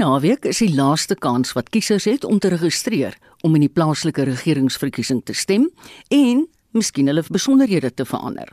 [0.00, 4.24] Naweek is die laaste kans wat kiesers het om te registreer om in die plaaslike
[4.24, 5.66] regeringsverkiesing te stem
[6.08, 8.48] en miskien hulle besonderhede te verander.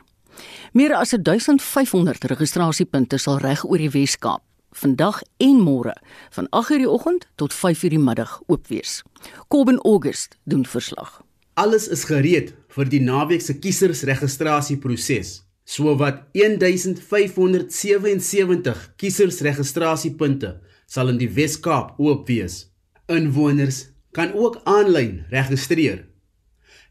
[0.76, 4.44] Meer as 1500 registrasiepunte sal reg oor die Wes-Kaap
[4.76, 5.96] vandag en môre
[6.36, 9.02] van 8:00 die oggend tot 5:00 die middag oop wees.
[9.48, 11.22] Kobben August doen verslag.
[11.54, 15.42] Alles is gereed vir die naweek se kiesersregistrasieproses.
[15.64, 22.64] Sowat 1577 kiesersregistrasiepunte sal in die Wes-Kaap oop wees.
[23.12, 23.84] Inwoners
[24.16, 26.06] kan ook aanlyn registreer.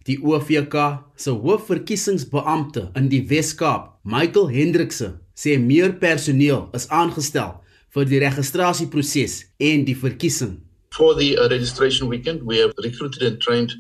[0.07, 0.75] Die OVK
[1.19, 7.57] se hoofverkiesingsbeampte in die Wes-Kaap, Michael Hendrikse, sê meer personeel is aangestel
[7.95, 10.57] vir die registrasieproses en die verkiesing.
[10.95, 13.75] For the uh, registration weekend, we have recruited and trained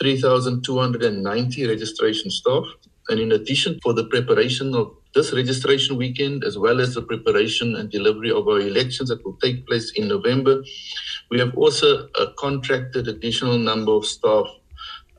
[0.00, 2.64] 3,290 registration staff.
[3.08, 7.76] And in addition, for the preparation of this registration weekend, as well as the preparation
[7.76, 10.62] and delivery of our elections that will take place in November,
[11.30, 14.46] we have also uh, contracted additional number of staff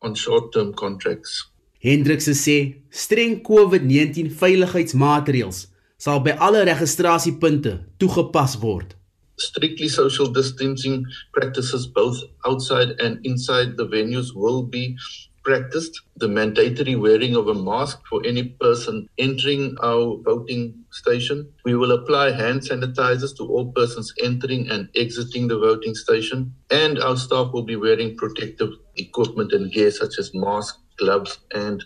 [0.02, 1.46] on short-term contracts.
[1.86, 5.68] Hendrikse sê streng COVID-19 veiligheidsmaatreëls
[6.02, 8.96] sal by alle registrasiepunte toegepas word.
[9.38, 14.98] Strictly social distancing practices both outside and inside the venues will be
[15.46, 21.48] practiced the mandatory wearing of a mask for any person entering our voting station.
[21.64, 26.54] We will apply hand sanitizers to all persons entering and exiting the voting station.
[26.72, 31.84] And our staff will be wearing protective equipment and gear such as masks, gloves, and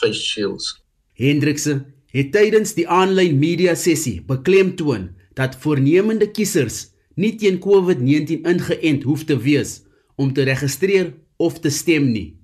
[0.00, 0.76] face shields.
[1.18, 1.80] Hendrikse
[2.14, 9.24] het tydens die aanlyn media sessie beklemtoon dat voornemende kiesers nie teen COVID-19 ingeënt hoef
[9.28, 9.80] te wees
[10.16, 12.37] om te registreer of te stem nie.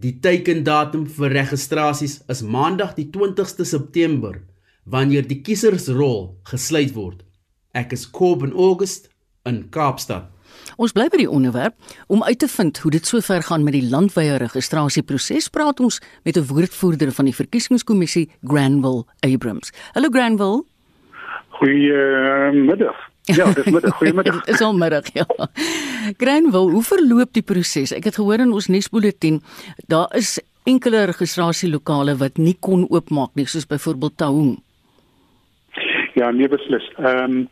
[0.00, 4.38] Die teikendatum vir registrasies is Maandag die 20ste September
[4.88, 7.18] wanneer die kiesersrol gesluit word.
[7.76, 9.10] Ek is Coben August
[9.44, 10.30] in Kaapstad.
[10.80, 11.76] Ons bly by die onderwerp
[12.08, 15.50] om uit te vind hoe dit sover gaan met die landwyse registrasieproses.
[15.52, 19.70] Praat ons met 'n woordvoerder van die verkiesingskommissie, Granville Abrams.
[19.92, 20.64] Hallo Granville.
[21.60, 23.09] Goeiemiddag.
[23.24, 23.96] Ja, dis middag.
[23.96, 24.44] Goeiemiddag.
[24.50, 25.26] dis al middag, ja.
[26.16, 27.92] Granville, hoe verloop die proses?
[27.92, 29.40] Ek het gehoor in ons nuusbulletin
[29.90, 30.38] daar is
[30.68, 34.58] enkele registrasielokale wat nie kon oopmaak nie, soos byvoorbeeld Taung.
[36.14, 36.86] Ja, nee beslis.
[36.98, 37.48] Ehm um,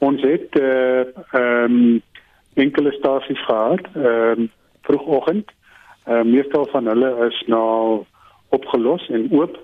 [0.00, 1.00] ons het eh,
[1.36, 2.02] ehm uh, um,
[2.54, 4.50] enkele stasies gehad, ehm um,
[4.88, 5.50] vroegoggend.
[6.04, 8.04] Ehm uh, meestal van hulle is nou
[8.48, 9.58] opgelos en oop,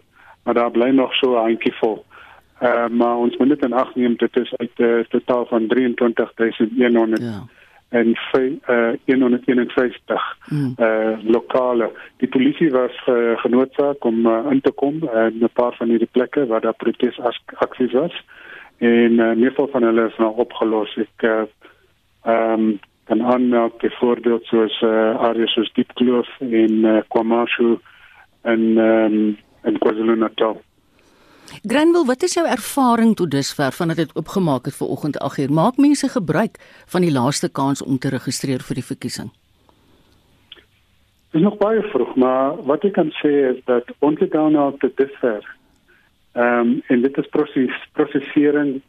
[0.44, 2.05] maar daar bly nog so 'n handjie vol.
[2.62, 5.67] Uh, maar ons moet net in ag neem dit is uit 'n uh, totaal van
[5.67, 7.43] 23100 ja.
[7.89, 10.75] en uh, 151 mm.
[10.78, 11.91] uh, lokale.
[12.17, 15.89] Die polisie was uh, genoodsaak om uh, in te kom in uh, 'n paar van
[15.89, 18.25] hierdie plekke waar daar protesaksies was
[18.78, 20.97] en uh, meestal van hulle is nou opgelos.
[20.97, 21.47] Ek ehm
[22.25, 27.77] uh, um, kan aanmerk byvoorbeeld soos uh, areas soos Diepkloof en uh, KwaMashu
[28.43, 30.62] en um, en KwaZulu-Natal.
[31.62, 35.51] Granville, wat is jou ervaring tot dusver vandat dit oopgemaak het vir oggend 8uur?
[35.51, 39.31] Maak mense gebruik van die laaste kans om te registreer vir die verkiesing?
[41.31, 44.53] Dit is nog baie vroeg, maar wat ek kan sê is dat ons het dan
[44.53, 45.45] nou tot dusver
[46.37, 48.83] ehm um, en dit is proses prosesering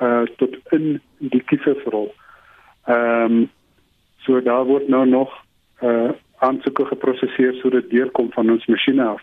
[0.00, 2.12] uh tot in die kiesersrol.
[2.86, 3.50] Ehm um,
[4.26, 5.32] so daar word nou nog
[5.82, 9.22] uh aansoeke geproseseer sodat deurkom van ons masjiene af.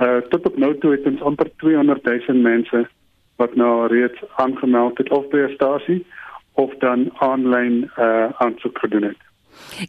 [0.00, 2.88] Uh tot op nou toe het ons amper 200 000 mense
[3.36, 6.06] wat nou reeds aangemeld het of by 'n stasie
[6.52, 9.20] of dan aanlyn uh aansoek gedoen het.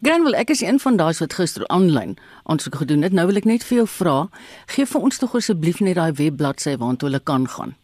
[0.02, 3.12] Granwell, ek is een van daai wat gister aanlyn aansoek gedoen het.
[3.12, 4.16] Nou wil ek net vir jou vra,
[4.74, 7.74] gee vir ons tog asseblief net daai webbladsy waartoe hulle kan gaan.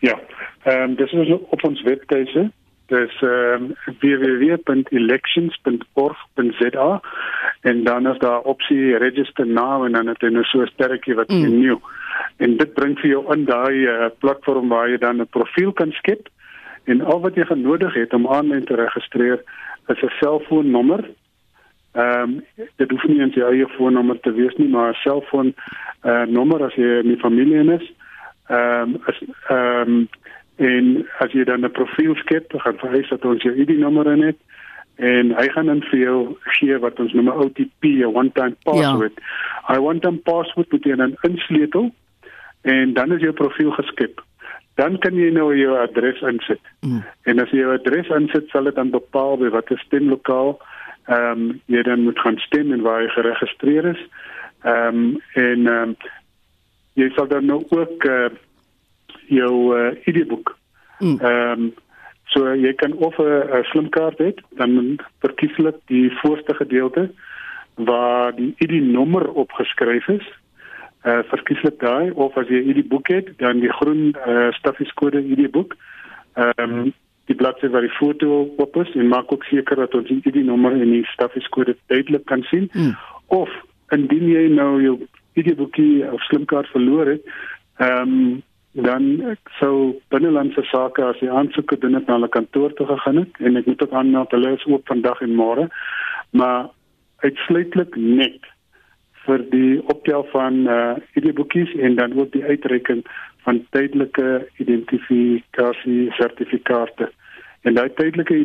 [0.00, 0.18] Ja,
[0.64, 2.50] ehm um, dis is op ons webtuise.
[2.86, 7.00] Dis um, www.elections.org.za
[7.60, 11.14] en dan is daar opsie register now en dan het jy nou so 'n sterretjie
[11.14, 11.60] wat mm.
[11.60, 11.80] nuut.
[12.36, 15.92] En dit bring vir jou in daai uh, platform waar jy dan 'n profiel kan
[15.92, 16.28] skep
[16.84, 19.42] en al wat jy genodig het om aanlyn te registreer
[19.88, 21.10] is 'n selfoonnommer.
[21.92, 22.44] Ehm um,
[22.76, 25.54] dit hoef nie 'n eie foonnommer te wees nie, maar 'n selfoon
[26.02, 27.92] eh uh, nommer as jy in die familie is.
[28.48, 29.00] Ehm um,
[29.48, 30.08] ehm um,
[30.56, 34.06] en as jy dan 'n profiel skep, dan gaan hy sê dat ons jou ID-nommer
[34.12, 34.38] in het
[34.96, 38.56] en hy gaan dan vir jou gee wat ons noem 'n OTP, 'n one time
[38.64, 39.12] password.
[39.16, 39.74] Ja.
[39.74, 41.94] I want them password moet jy dan insleutel
[42.62, 44.20] en dan is jou profiel geskep.
[44.74, 46.60] Dan kan jy nou jou adres insit.
[46.80, 47.04] Mm.
[47.22, 50.58] En as jy jou adres insit, sal dit dan bepaal by watter stemlokaal
[51.04, 54.00] ehm um, jy dan moet gaan stem en waar jy geregistreer is.
[54.62, 55.96] Ehm um, en ehm um,
[56.94, 58.30] jy sal dan nou ook uh,
[59.28, 60.56] jou uh, ID-boek
[61.00, 61.18] mm.
[61.20, 61.72] ehm um,
[62.34, 67.10] So jy kan of 'n slimkaart hê, dan verkieslik die voorste gedeelte
[67.74, 70.26] waar die ID-nommer opgeskryf is.
[71.04, 75.76] Uh verkieslik daai of as jy 'n ID-boek het, dan die groen uh stafieskode ID-boek.
[76.34, 76.92] Ehm um,
[77.24, 80.72] die bladsy waar die foto op is en maak ook seker dat ons die ID-nommer
[80.72, 82.68] en die stafieskode duidelik kan sien.
[82.72, 82.96] Hmm.
[83.26, 83.50] Of
[83.88, 87.22] indien jy nou jou ID-boekie of slimkaart verloor het,
[87.76, 88.42] ehm um,
[88.74, 93.56] dan sou binnelandse sake as die aansoeker dinge na hulle kantoor toe gegaan het en
[93.56, 95.68] ek moet ook aanmeld hulle is oop vandag en môre
[96.30, 96.70] maar
[97.22, 98.50] uitsluitlik net
[99.26, 103.04] vir die optel van uh ID-boekies en dan ook die uitreiking
[103.44, 107.10] van tydelike identifikasie sertifikate.
[107.62, 108.36] En daai tydelike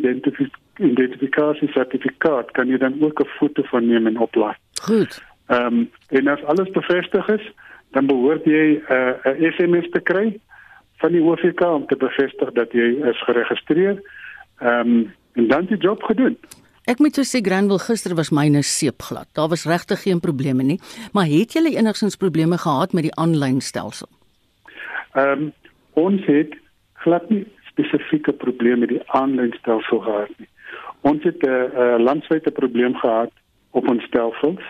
[0.78, 4.54] identifikasie sertifikaat kan jy dan ook 'n foto van neem en oplaai.
[4.82, 5.22] Goed.
[5.46, 7.52] Ehm um, en as alles bevestig is,
[7.90, 10.40] dan behoort jy 'n uh, SMS te kry
[11.00, 14.00] van die OVK om te bevestig dat jy is geregistreer.
[14.58, 16.38] Ehm um, en dan die job gedoen.
[16.90, 19.28] Ek moet so sê Granville gister was myne seepglad.
[19.38, 20.80] Daar was regtig geen probleme nie,
[21.12, 24.08] maar het julle enigsins probleme gehad met die aanlyn stelsel?
[25.14, 25.52] Ehm um,
[25.92, 26.54] ons het
[27.02, 30.48] glad nie spesifieke probleme met die aanlyn stelsel gehad nie.
[31.00, 33.32] Ons het 'n uh, landwyse probleem gehad
[33.70, 34.62] op ons stelsels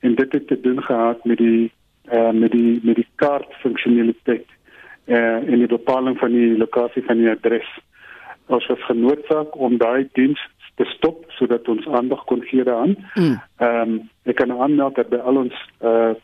[0.00, 1.72] en dit het te doen gehad met die
[2.12, 4.46] uh, met die met die kaart funksionaliteit
[5.06, 7.68] uh, en die bepaling van die lokasie van die adres.
[8.46, 10.40] Ons was genoodsaak om daai diens
[10.78, 12.96] te stop sodat ons aandag kon gee daaraan.
[13.14, 13.40] Hmm.
[13.58, 13.98] Ehm mm.
[13.98, 16.14] um, ek kan aanmeld dat by al ons uh,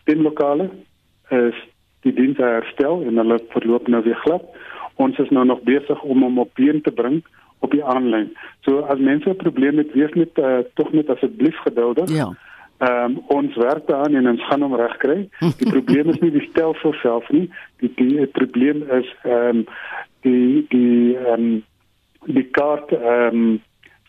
[0.00, 0.70] stemlokale
[1.30, 1.58] is
[2.06, 4.44] die diens herstel en hulle verloop nou weer glad.
[5.02, 7.22] Ons is nou nog besig om hom op been te bring
[7.64, 8.28] op die aanlyn.
[8.66, 12.10] So as mense 'n probleem het, wees net uh, tog net asseblief geduldig.
[12.10, 12.28] Ja.
[12.78, 15.28] Ehm um, ons werk daaraan en ons gaan hom regkry.
[15.58, 17.48] Die probleem is nie die stelsel self nie.
[17.80, 19.66] Die die probleem is ehm um,
[20.26, 21.64] die die ehm um,
[22.26, 23.62] die kaart ehm um,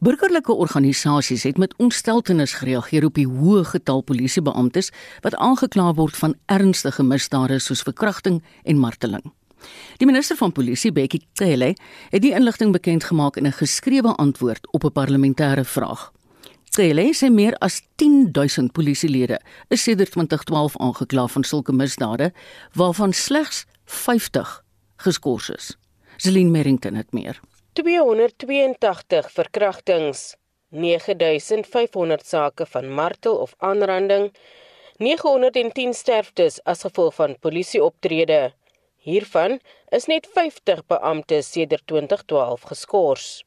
[0.00, 4.92] Burgerlike organisasies het met ontsteltenis gereageer op die hoë getal polisiebeamptes
[5.24, 9.26] wat aangekla word van ernstige misdade soos verkrachting en marteling.
[9.96, 11.74] Die minister van Polisie, Bekkie Cele,
[12.10, 16.12] het die inligting bekend gemaak in 'n geskrewe antwoord op 'n parlementêre vraag.
[16.64, 22.32] Cele sê meer as 10000 polisielede is sedert 2012 aangekla van sulke misdade,
[22.72, 24.64] waarvan slegs 50
[24.96, 25.76] geskort is.
[26.16, 27.40] Celine Merrington het meer.
[27.72, 30.34] 282 verkrachtings,
[30.68, 34.32] 9500 sake van martel of aanranding,
[34.96, 38.52] 910 sterftes as gevolg van polisieoptrede.
[39.08, 43.44] Hiervan is net 50 beamptes sedert 2012 geskort.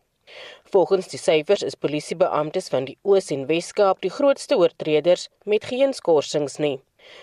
[0.73, 5.93] Volgens die syfers is polisiebeamptes van die Oos en Wes-Kaap die grootste oortreders met geen
[5.93, 6.79] skorsings nie.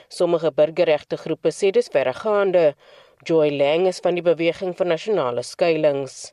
[0.08, 2.76] Sommige burgerregte groepe sê dis verregaande.
[3.26, 6.28] Joy Lang is van die beweging vir nasionale skuilings.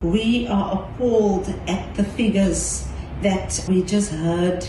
[0.00, 2.86] We are appalled at the figures
[3.26, 4.64] that we just heard.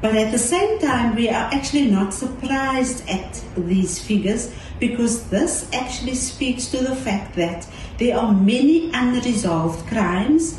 [0.00, 5.68] But at the same time, we are actually not surprised at these figures because this
[5.74, 7.66] actually speaks to the fact that
[7.98, 10.58] there are many unresolved crimes,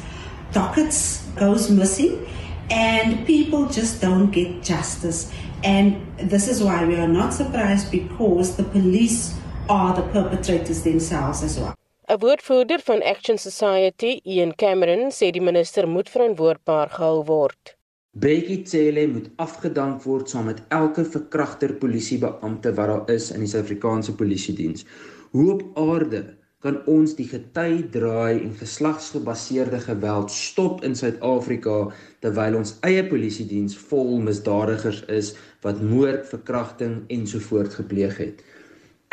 [0.51, 2.27] dockets goes missing,
[2.69, 5.31] and people just don't get justice.
[5.63, 9.33] And this is why we are not surprised because the police
[9.69, 11.73] are the perpetrators themselves as well.
[12.07, 17.80] 'n Woordvoerder van Action Society, Ian Cameron, sê die minister moet verantwoordbaar gehou word.
[18.19, 23.47] Bekkie Cele moet afgedank word saam met elke verkragter polisiebeampte wat daar is in die
[23.47, 24.83] Suid-Afrikaanse Polisie Diens.
[25.31, 26.19] Hoe op aarde
[26.59, 31.77] kan ons die gety draai en geslagsgebaseerde geweld stop in Suid-Afrika
[32.19, 38.43] terwyl ons eie polisie diens vol misdadigers is wat moord, verkrachting ensovoorts gepleeg het?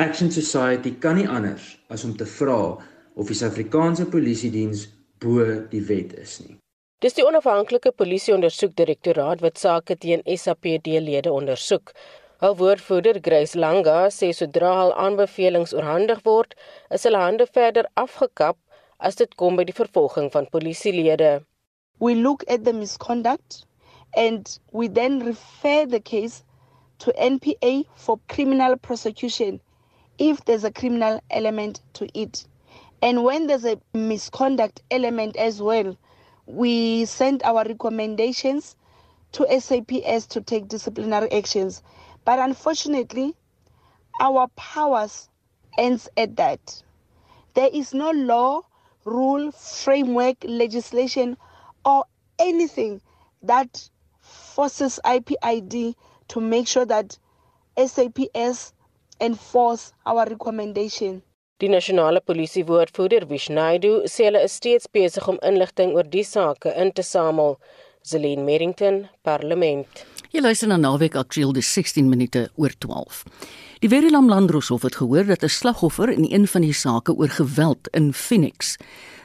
[0.02, 2.62] Action Society kan nie anders as om te vra
[3.14, 4.88] of die Suid-Afrikaanse Polisie Diens
[5.22, 6.58] bo die wet is nie.
[7.04, 11.92] Dis die onafhanklike polisieondersoekdirektoraat wat sake teen SAPD-lede ondersoek.
[12.42, 16.56] Hul woordvoerder, Grace Langa, sê sodra hul aanbevelings oorhandig word,
[16.96, 18.58] is hulle hande verder afgekap
[18.98, 21.30] as dit kom by die vervolging van polisielede.
[22.00, 23.60] We look at the misconduct
[24.16, 26.42] and we then refer the case
[27.06, 29.60] to NPA for criminal prosecution
[30.18, 32.44] if there's a criminal element to it.
[33.00, 35.94] And when there's a misconduct element as well,
[36.48, 38.74] we send our recommendations
[39.32, 41.82] to SAPS to take disciplinary actions.
[42.24, 43.34] But unfortunately,
[44.20, 45.28] our powers
[45.76, 46.82] ends at that.
[47.54, 48.62] There is no law,
[49.04, 51.36] rule, framework, legislation,
[51.84, 52.04] or
[52.38, 53.02] anything
[53.42, 53.90] that
[54.20, 55.94] forces IPID
[56.28, 57.18] to make sure that
[57.76, 58.72] SAPS
[59.20, 61.22] enforce our recommendation.
[61.58, 66.92] Die nasionale polisiewoordvoerder Wishnaidu sê hulle is steeds besig om inligting oor die sake in
[66.94, 67.56] te samel.
[68.06, 70.04] Zelene Merrington, Parlement.
[70.30, 73.24] Jy luister na Naweek Aktueel die 16 minute oor 12.
[73.82, 77.88] Die Verilam Landroshof het gehoor dat 'n slagoffer in een van die sake oor geweld
[77.90, 78.76] in Phoenix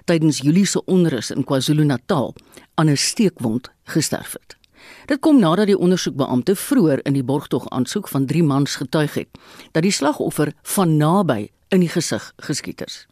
[0.05, 2.33] tydens Julie se onrus in KwaZulu-Natal
[2.75, 4.57] aan 'n steekwond gesterf het.
[5.05, 9.29] Dit kom nadat die ondersoekbeampte vroeër in die borgtog aansoek van 3 mans getuig het
[9.71, 13.03] dat die slagoffer van naby in die gesig geskiet is.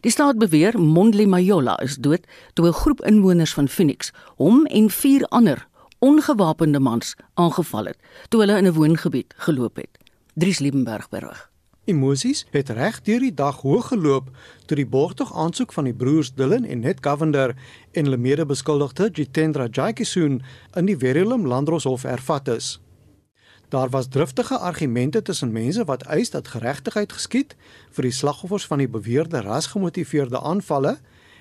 [0.00, 2.24] Die staat beweer Mondli Mayola is dood
[2.54, 5.66] toe 'n groep inwoners van Phoenix hom en vier ander
[5.98, 7.98] ongewapende mans aangeval het
[8.28, 9.98] toe hulle in 'n woongebied geloop het.
[10.34, 11.50] Dries Liebenberg berig.
[11.84, 14.28] Emosies het reg deur die dag hoog geloop
[14.66, 17.54] toe die borgtog aansoek van die broers Dylan en Net Govender
[17.92, 20.42] en hulle mede-beskuldigde Jitendra Jaikisoon
[20.74, 22.80] in die Verulam Landroshof ervat is.
[23.68, 27.56] Daar was driftige argumente tussen mense wat eis dat geregtigheid geskied
[27.90, 30.98] vir die slagoffers van die beweerde rasgemotiveerde aanvalle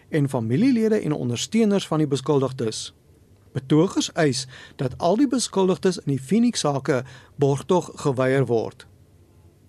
[0.10, 2.93] en familielede en ondersteuners van die beskuldigdes.
[3.51, 7.03] Betogers eis dat al die beskuldigdes in die Phoenix saake
[7.36, 8.88] borgtog geweier word.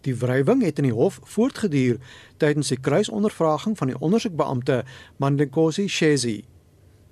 [0.01, 1.99] Die wrywing het in die hof voortgeduur
[2.37, 4.85] tydens die kruisondervraging van die ondersoekbeampte
[5.17, 6.45] Mandenkosi Shezi.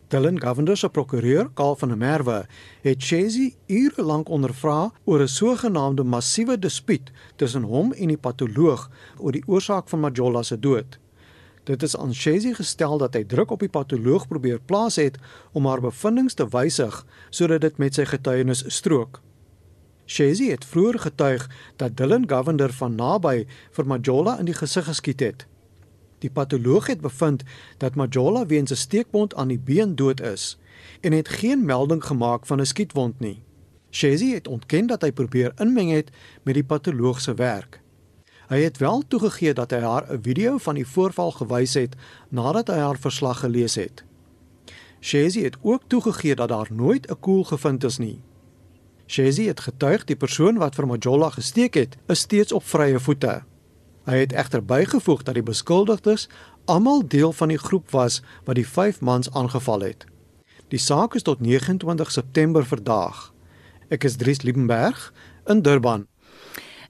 [0.08, 2.44] Dylan Govender se prokureur, Karl van der Merwe,
[2.82, 8.90] het Chesi ure lank ondervra oor 'n sogenaamde massiewe dispuut tussen hom en die patoloog
[9.18, 10.98] oor die oorsaak van Majola se dood.
[11.64, 15.18] Dit is aan Chesi gestel dat hy druk op die patoloog probeer plaas het
[15.52, 19.20] om haar bevindinge te wysig sodat dit met sy getuienis strook.
[20.04, 25.20] Chesi het vroeër getuig dat Dylan Govender van naby vir Majola in die gesig geskiet
[25.20, 25.46] het.
[26.18, 27.42] Die patoloog het bevind
[27.78, 30.58] dat Majola weens 'n steekwond aan die been dood is
[31.00, 33.42] en het geen melding gemaak van 'n skietwond nie.
[33.90, 36.10] Shezi het ontken dat hy probeer inmeng het
[36.42, 37.80] met die patoloog se werk.
[38.48, 41.96] Hy het wel toegegee dat hy haar 'n video van die voorval gewys het
[42.28, 44.04] nadat hy haar verslag gelees het.
[45.00, 48.22] Shezi het ook toegegee dat daar nooit 'n koel gevind is nie.
[49.06, 53.42] Shezi het getuig die persoon wat vir Majola gesteek het, is steeds op vrye voete.
[54.06, 56.28] Hy het egter bygevoeg dat die beskuldigdes
[56.70, 60.06] almal deel van die groep was wat die 5 mans aangeval het.
[60.70, 63.32] Die saak is tot 29 September verdaag.
[63.90, 65.12] Ek is Dries Liebenberg
[65.46, 66.06] in Durban.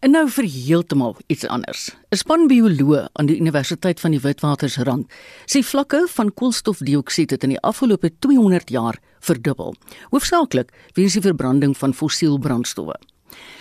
[0.00, 1.96] En nou vir heeltemal iets anders.
[2.12, 5.08] 'n Span bioloog aan die Universiteit van die Witwatersrand
[5.46, 9.74] sê vlakke van koolstofdioksied het in die afgelope 200 jaar verdubbel,
[10.10, 12.96] hoofsaaklik weens die verbranding van fossiel brandstowwe.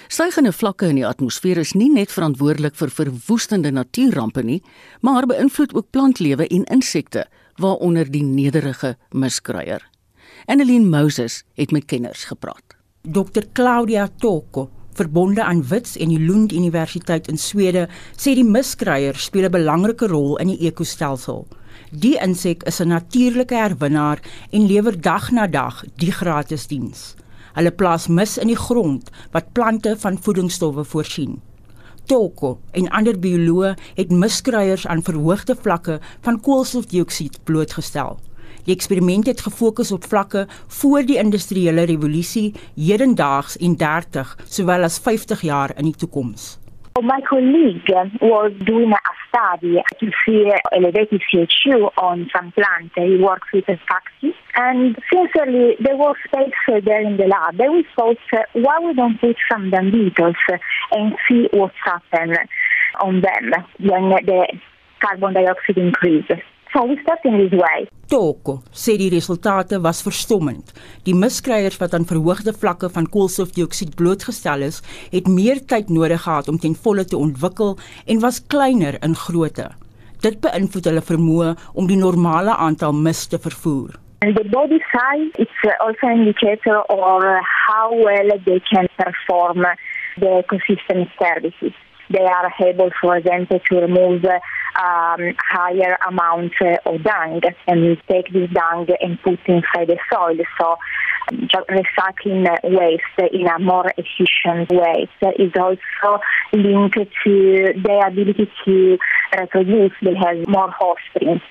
[0.07, 4.61] Stygende vlakke in die atmosfeer is nie net verantwoordelik vir verwoestende natuurrampe nie,
[5.01, 7.25] maar beïnvloed ook plantlewe en insekte,
[7.57, 9.81] waaronder die nederige muskruier.
[10.45, 12.77] Annelien Moses het met kenners gepraat.
[13.01, 19.17] Dr Claudia Toko, verbonde aan Wits en die Lund Universiteit in Swede, sê die muskruier
[19.17, 21.47] speel 'n belangrike rol in die ekostelsel.
[21.91, 24.19] Die insek is 'n natuurlike herwinnaar
[24.51, 27.15] en lewer dag na dag die gratis diens.
[27.55, 31.37] Hulle plaas mis in die grond wat plante van voedingsstowwe voorsien.
[32.05, 38.19] Toko en ander bioloë het miskruiers aan verhoogde vlakke van koolstofdioksied blootgestel.
[38.65, 40.47] Die eksperiment het gefokus op vlakke
[40.81, 46.55] voor die industriële revolusie, hedendaags en 30 sowel as 50 jaar in die toekoms.
[47.03, 47.89] My colleague
[48.21, 48.97] was doing a
[49.27, 52.93] study to see elevated CO2 on some plant.
[52.95, 54.33] He works with a taxi.
[54.55, 56.53] And sincerely, there was space
[56.85, 57.57] there in the lab.
[57.57, 58.17] Then we thought,
[58.53, 60.37] why we don't put some dung beetles
[60.91, 62.37] and see what's happened
[63.01, 64.47] on them when the
[65.01, 66.39] carbon dioxide increases.
[66.75, 67.87] So we start in this way.
[68.11, 70.73] Toko sê die resultate was verstommend.
[71.07, 74.81] Die miskryers wat aan verhoogde vlakke van koolstofdioksied blootgestel is,
[75.13, 77.77] het meer tyd nodig gehad om ten volle te ontwikkel
[78.11, 79.69] en was kleiner in grootte.
[80.19, 83.95] Dit beïnvloed hulle vermoë om die normale aantal mis te vervoer.
[84.19, 87.23] And the body size is also an indicator of
[87.69, 89.63] how well they can perform
[90.19, 91.71] the ecosystem services.
[92.11, 94.27] They are able, for example, to remove
[94.75, 96.55] um, higher amounts
[96.85, 100.37] of dung and take this dung and put inside the soil.
[100.59, 100.77] So
[101.69, 105.09] recycling waste in a more efficient way.
[105.19, 106.21] So it's also
[106.53, 108.97] linked to their ability to
[109.37, 109.93] reproduce.
[110.01, 111.41] They have more offspring.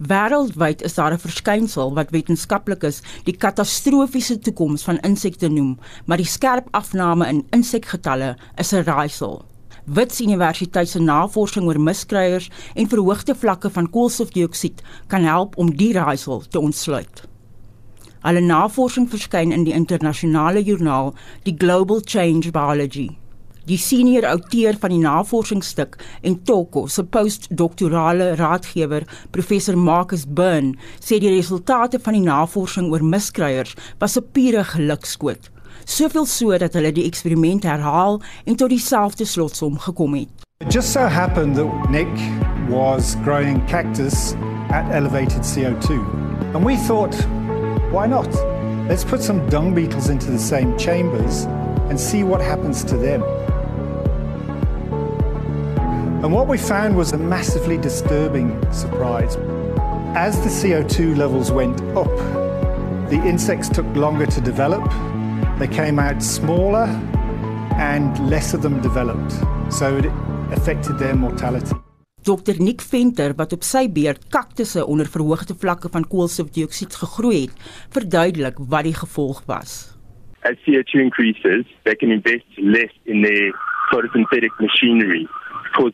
[0.00, 6.26] Wêreldwyd is daar 'n verskynsel wat wetenskaplikes die katastrofiese toekoms van insekte noem, maar die
[6.26, 9.49] skerp afname in insekgetalle is 'n raaisel.
[9.90, 12.44] Wits Universiteit se navorsing oor miskryers
[12.78, 17.24] en verhoogde vlakke van koolstofdioksied kan help om die raaisel te ontsluit.
[18.22, 21.10] Alle navorsing verskyn in die internasionale joernaal
[21.42, 23.08] die Global Change Biology.
[23.66, 31.18] Die senior outeur van die navorsingsstuk en Toko se postdoktorale raadgewer, professor Marcus Burn, sê
[31.18, 35.50] die resultate van die navorsing oor miskryers was 'n pure gelukskoot
[35.84, 40.28] soveel so dat hulle die eksperiment herhaal en tot dieselfde slotsom gekom het.
[40.60, 42.08] It just so happened that Nick
[42.68, 44.34] was growing cactus
[44.70, 45.90] at elevated CO2.
[46.54, 47.14] And we thought,
[47.90, 48.28] why not?
[48.88, 51.46] Let's put some dung beetles into the same chambers
[51.88, 53.22] and see what happens to them.
[56.22, 59.36] And what we found was a massively disturbing surprise.
[60.14, 62.14] As the CO2 levels went up,
[63.10, 64.82] the insects took longer to develop
[65.60, 66.88] They came out smaller
[67.76, 69.32] and less of them developed.
[69.68, 70.06] So it
[70.56, 71.76] affected their mortality.
[72.24, 77.60] Dr Nick Venter wat op sy beurt kaktusse onder verhoogde vlakke van koolstofdioksied gegroei het,
[77.92, 79.92] verduidelik wat die gevolg was.
[80.48, 83.52] As CO2 increases, they can invest less in their
[83.92, 85.26] photosynthetic machinery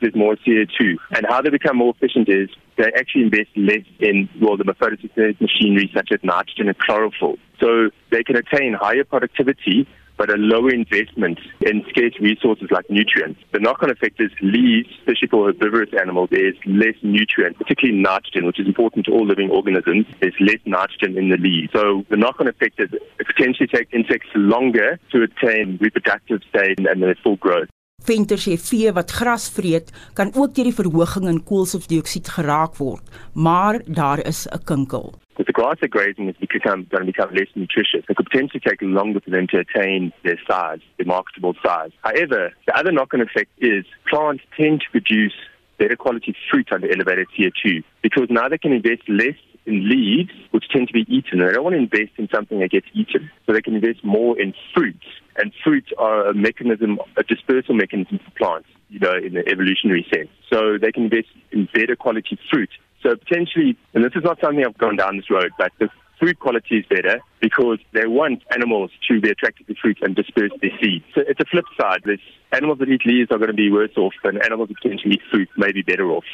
[0.00, 0.96] there's more CO2.
[1.10, 5.40] And how they become more efficient is they actually invest less in well, the photosynthetic
[5.40, 7.36] machinery such as nitrogen and chlorophyll.
[7.60, 13.40] So they can attain higher productivity but a lower investment in scarce resources like nutrients.
[13.52, 18.58] The knock-on effect is leaves, especially for herbivorous animals, there's less nutrient, particularly nitrogen, which
[18.58, 20.06] is important to all living organisms.
[20.20, 21.72] There's less nitrogen in the leaves.
[21.72, 27.02] So the knock-on effect is it potentially take insects longer to attain reproductive stage and
[27.02, 27.68] their full growth.
[28.06, 33.02] Venter sê vee wat gras vreet kan ook deur die verhoging in koolstofdioksied geraak word,
[33.34, 35.14] maar daar is 'n kinkel.
[35.36, 38.04] With the grass they're grazing is become, going to become less nutritious.
[38.08, 41.92] It could potentially take longer for them to attain their size, their marketable size.
[42.00, 45.36] However, the other knock-on effect is plants tend to produce
[45.78, 50.68] better quality fruit under elevated CO2 because now they can invest less in leaves, which
[50.70, 51.40] tend to be eaten.
[51.40, 53.30] They don't want to invest in something that gets eaten.
[53.44, 55.04] So they can invest more in fruits.
[55.36, 60.06] And fruits are a mechanism, a dispersal mechanism for plants, you know, in the evolutionary
[60.12, 60.28] sense.
[60.52, 62.70] So they can invest in better quality fruit.
[63.02, 65.88] So potentially, and this is not something I've gone down this road, but the
[66.20, 70.52] food quality is better because they want animals to be attracted to fruit and disperse
[70.60, 71.04] their seeds.
[71.14, 72.02] So it's a flip side.
[72.04, 72.20] There's
[72.52, 75.22] animals that eat leaves are going to be worse off, and animals that potentially eat
[75.30, 76.24] fruit may be better off.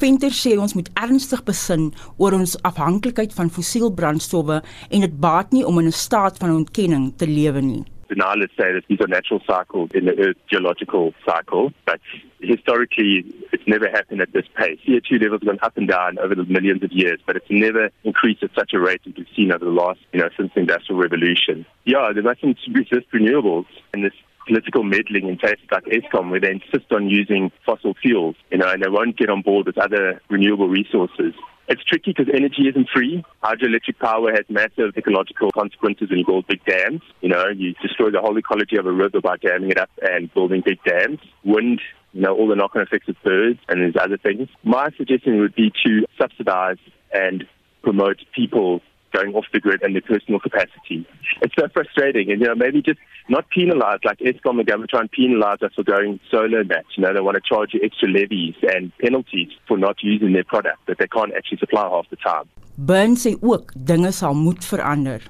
[0.00, 5.64] Venter sê ons moet ernstig besin oor ons afhanklikheid van fossielbrandstowwe en dit baat nie
[5.68, 7.84] om in 'n staat van ontkenning te lewe nie.
[8.14, 12.00] Denialists say that these are natural cycles in the Earth's geological cycle, but
[12.40, 14.78] historically it's never happened at this pace.
[14.86, 17.90] CO2 levels have gone up and down over the millions of years, but it's never
[18.04, 20.60] increased at such a rate as we've seen over the last, you know, since the
[20.60, 21.64] Industrial Revolution.
[21.84, 24.12] Yeah, they mustn't resist renewables, and this
[24.46, 28.68] political meddling in places like ESCOM where they insist on using fossil fuels, you know,
[28.68, 31.34] and they won't get on board with other renewable resources.
[31.68, 33.24] It's tricky because energy isn't free.
[33.42, 37.02] Hydroelectric power has massive ecological consequences you build big dams.
[37.20, 40.32] You know, you destroy the whole ecology of a river by damming it up and
[40.34, 41.20] building big dams.
[41.44, 41.80] Wind,
[42.12, 44.48] you know, all the knock-on effects of birds and these other things.
[44.64, 46.78] My suggestion would be to subsidize
[47.12, 47.46] and
[47.82, 48.80] promote people
[49.12, 51.06] going off the grid and their personal capacity.
[51.40, 52.30] It's so frustrating.
[52.30, 52.98] And, you know, maybe just
[53.28, 56.86] not penalize, like ESCOM and government try and penalize us for going solar match.
[56.96, 60.44] You know, they want to charge you extra levies and penalties for not using their
[60.44, 62.48] product that they can't actually supply half the time.
[62.76, 65.20] Burn sê ook dinge sal moet verander.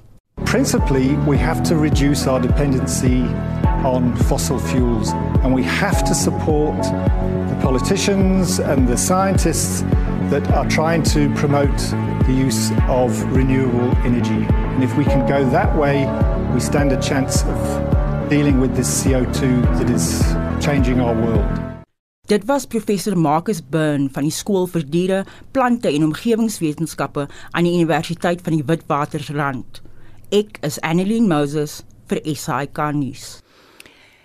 [0.44, 3.22] Principally, we have to reduce our dependency
[3.84, 5.10] on fossil fuels
[5.42, 9.82] and we have to support the politicians and the scientists
[10.30, 11.76] that are trying to promote
[12.26, 14.46] the use of renewable energy.
[14.74, 16.06] And if we can go that way,
[16.54, 17.58] we stand a chance of
[18.28, 20.22] dealing with this CO2 that is
[20.64, 21.46] changing our world.
[22.28, 25.18] Dit was professor Marcus Burn van die skool vir diere,
[25.52, 29.82] plante en omgewingswetenskappe aan die Universiteit van die Witwatersrand.
[30.32, 33.42] Ek is Annelien Moses vir SAK nuus.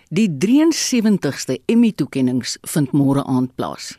[0.07, 3.97] Die 73ste Emmy-toekenninge vind môre aand plaas.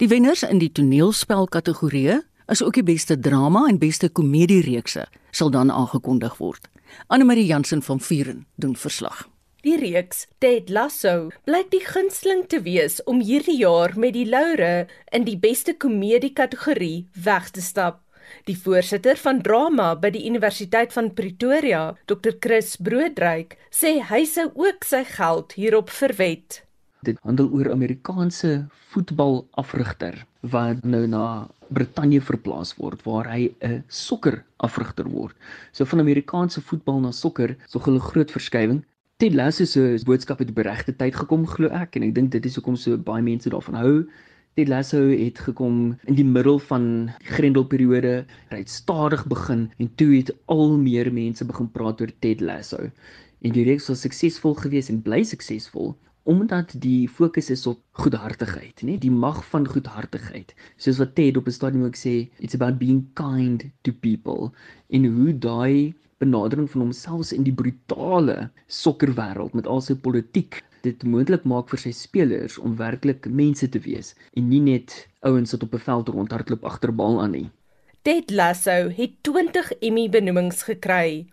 [0.00, 5.50] Die wenners in die toneelspel kategorieë is ook die beste drama en beste komediereekse sal
[5.54, 6.66] dan aangekondig word.
[7.06, 9.28] Anne Marie Jansen van Vuren doen verslag.
[9.62, 14.86] Die reeks Ted Lasso blyk die gunsteling te wees om hierdie jaar met die laure
[15.12, 18.00] in die beste komedie kategorie weg te stap.
[18.48, 22.32] Die voorsitter van drama by die Universiteit van Pretoria, Dr.
[22.40, 26.62] Chris Broodryk, sê hy sou ook sy geld hierop verwed.
[27.04, 35.08] Dit handel oor Amerikaanse voetbalafrigter wat nou na Brittanje verplaas word waar hy 'n sokkerafrigter
[35.08, 35.36] word.
[35.72, 38.84] So van Amerikaanse voetbal na sokker, so 'n groot verskywing.
[39.18, 42.30] Ted Lasso se boodskap het op die regte tyd gekom glo ek en ek dink
[42.30, 44.06] dit is hoekom so baie mense daarvan hou.
[44.56, 48.24] Ted Lasso het gekom in die middel van die Grendelperiode.
[48.48, 52.90] Hy het stadig begin en toe het al meer mense begin praat oor Ted Lasso.
[53.42, 58.82] En die reeks was suksesvol geweest en bly suksesvol omdat die fokus is op goedhartigheid,
[58.84, 60.54] nê, die mag van goedhartigheid.
[60.76, 64.52] Soos wat Ted op 'n stadium ook sê, it's about being kind to people
[64.90, 71.02] en hoe daai benadering van homself in die brutale sokkerwêreld met al sy politiek dit
[71.04, 75.62] moontlik maak vir sy spelers om werklik mense te wees en nie net ouens wat
[75.62, 77.50] op 'n veld rondhardloop agter bal aan nie.
[78.02, 81.26] Ted Lasso het 20 Emmy benoemings gekry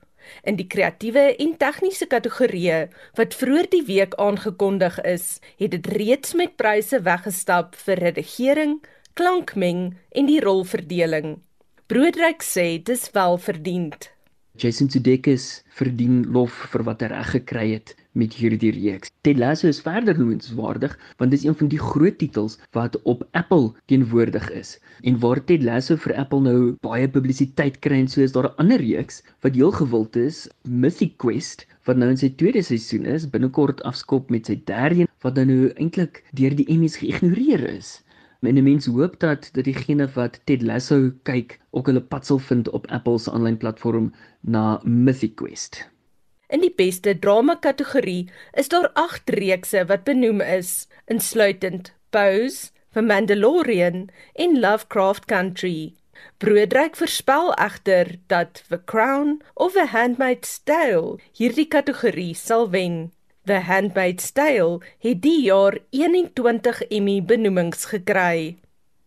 [0.44, 2.80] In die kreatiewe en tegniese kategorieë
[3.20, 8.78] wat vroeër die week aangekondig is, het dit reeds met pryse weggestap vir redigering,
[9.18, 11.40] klankmeng en die rolverdeling.
[11.88, 14.12] Broodryk sê dis wel verdiend.
[14.58, 19.12] Jason Sudeikis verdien lof vir wat hy reg gekry het met hierdie reeks.
[19.28, 23.24] Ted Lasso is verder noemenswaardig want dit is een van die groot titels wat op
[23.42, 24.74] Apple teenwoordig is.
[25.02, 28.58] En waar Ted Lasso vir Apple nou baie publisiteit kry en so is daar 'n
[28.64, 33.30] ander reeks wat heel gewild is, Mythic Quest wat nou in sy tweede seisoen is,
[33.30, 38.02] binnekort afskop met sy derde een wat dan nou eintlik deur die Emmys geïgnoreer is.
[38.42, 42.70] En mense hoop dat dat diegene wat Ted Lasso kyk ook hulle pad sal vind
[42.70, 45.88] op Apple se aanlyn platform na Mythic Quest.
[46.48, 53.02] In die beste drama kategorie is daar 8 reekse wat benoem is, insluitend Pose, The
[53.02, 55.94] Mandalorian en Lovecraft Country.
[56.40, 63.12] Broodryk voorspel egter dat The Crown of The Handmaid's Tale hierdie kategorie sal wen.
[63.46, 68.56] The Handmaid's Tale het die jaar 21 Emmy benoemings gekry.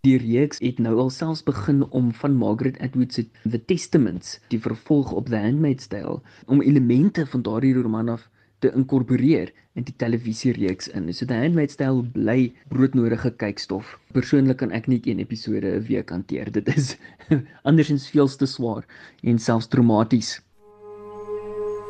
[0.00, 4.60] Die reeks het nou al selfs begin om van Margaret Atwood se The Testaments, die
[4.64, 8.24] vervolg op The Handmaid's Tale, om elemente van daardie roman af
[8.64, 11.12] te inkorporeer in die televisiereeks in.
[11.12, 13.98] So The Handmaid's Tale bly broodnodige kykstof.
[14.16, 16.48] Persoonlik kan ek nie een episode 'n week hanteer.
[16.48, 16.96] Dit is
[17.68, 18.88] andersins veel te swaar
[19.22, 20.40] en selfs traumaties.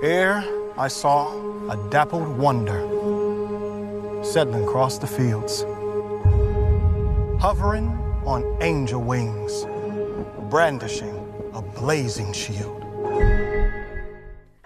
[0.03, 0.43] Ere
[0.75, 1.31] I saw
[1.71, 2.83] a dappled wonder
[4.23, 5.65] settling across the fields
[7.41, 7.89] hovering
[8.27, 9.67] on angel wings,
[10.51, 11.17] brandishing
[11.55, 12.85] a blazing shield.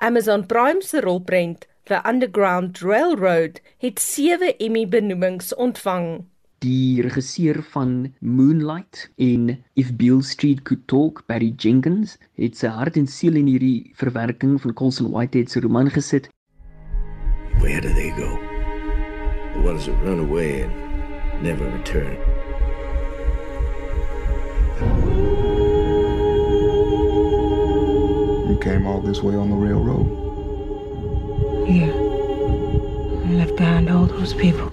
[0.00, 6.24] Amazon Prime se rolprent The Underground Railroad het 7 Emmy benoemings ontvang.
[6.58, 12.98] Die regisseur van Moonlight en If Beale Street Could Talk, Barry Jenkins, het sy hart
[12.98, 16.26] en siel in hierdie verwerking van Colson Whitehead se roman gesit.
[17.60, 18.34] Where do they go?
[19.54, 22.33] The ones that run away and never return.
[28.46, 30.04] You came all this way on the railroad?
[31.66, 31.88] Yeah.
[33.24, 34.70] I left behind all those people.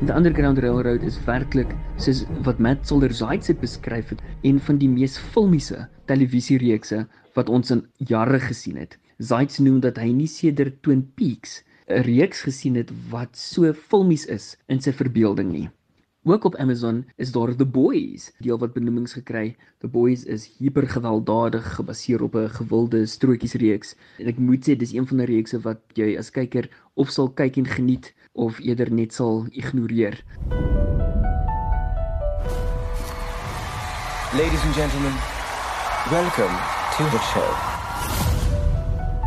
[0.00, 4.88] The Underground Railroad is werklik soos wat Matt Soller-Zeit dit beskryf het, een van die
[4.88, 7.02] mees filmiese televisiereekse
[7.36, 8.96] wat ons in jare gesien het.
[9.20, 14.24] Zeit noem dat hy nie sedert Twin Peaks 'n reeks gesien het wat so filmies
[14.32, 15.68] is in sy verbeelding nie.
[16.24, 19.56] Ook op Amazon is daar The Boys, deel wat benoemings gekry.
[19.78, 25.06] The Boys is hipergewelddadig gebaseer op 'n gewilde strokiesreeks en ek moet sê dis een
[25.06, 29.12] van die reekse wat jy as kyker of sal kyk en geniet of eerder net
[29.12, 30.24] sal ignoreer.
[34.34, 35.14] Ladies and gentlemen,
[36.10, 36.56] welcome
[36.96, 37.50] to the show.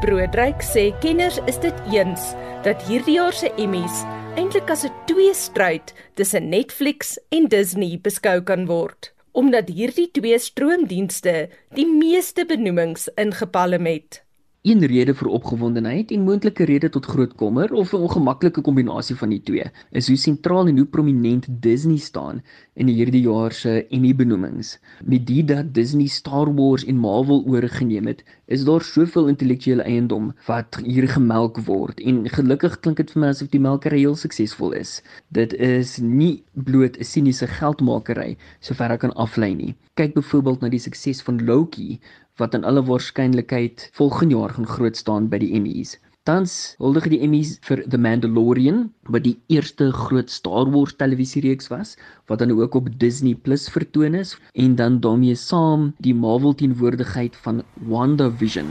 [0.02, 4.04] Broodryk sê kenners is dit eens dat hierdie jaar se Emmys
[4.40, 11.50] eintlik as 'n tweestryd tussen Netflix en Disney beskou kan word, omdat hierdie twee stroomdienste
[11.76, 14.24] die meeste benoemings ingepalem het.
[14.62, 19.30] Een rede vir opgewondenheid en moontlike rede tot groot kommer of 'n ongemaklike kombinasie van
[19.30, 22.44] die twee is hoe sentraal en hoe prominent Disney staan
[22.76, 24.80] in hierdie jaar se Emmy benoemings.
[25.04, 30.32] Met dit dat Disney Star Wars en Marvel oorgeneem het, is daar soveel intellektuele eiendom
[30.48, 34.76] wat hier gemelk word en gelukkig klink dit vir my asof die melkery heel suksesvol
[34.80, 34.98] is.
[35.38, 39.74] Dit is nie bloot 'n siniese geldmakery sover ek kan aflei nie.
[39.96, 42.00] Kyk byvoorbeeld na die sukses van Loki
[42.40, 45.98] wat in alle waarskynlikheid volgende jaar gaan groot staan by die Emmys.
[46.30, 51.96] Tans huldig die Emmys vir The Mandalorian wat die eerste groot Star Wars televisiereeks was
[52.30, 57.40] wat dan ook op Disney Plus vertoon is en dan daarmee saam die Marvel teenwoordigheid
[57.42, 58.70] van WandaVision.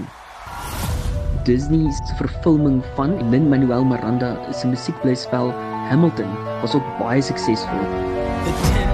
[1.43, 5.51] Disney se vervulling van Lin-Manuel Miranda se musiekblyspel
[5.91, 6.31] Hamilton
[6.63, 7.83] was ook baie suksesvol.
[8.47, 8.91] The $10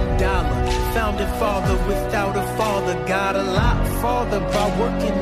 [0.97, 5.16] founding father without a father got a lot farther by working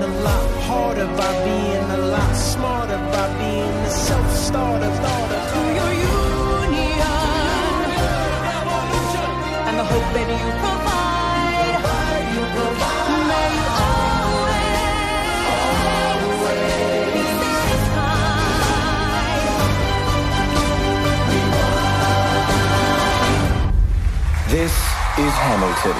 [25.18, 26.00] is Hamilton.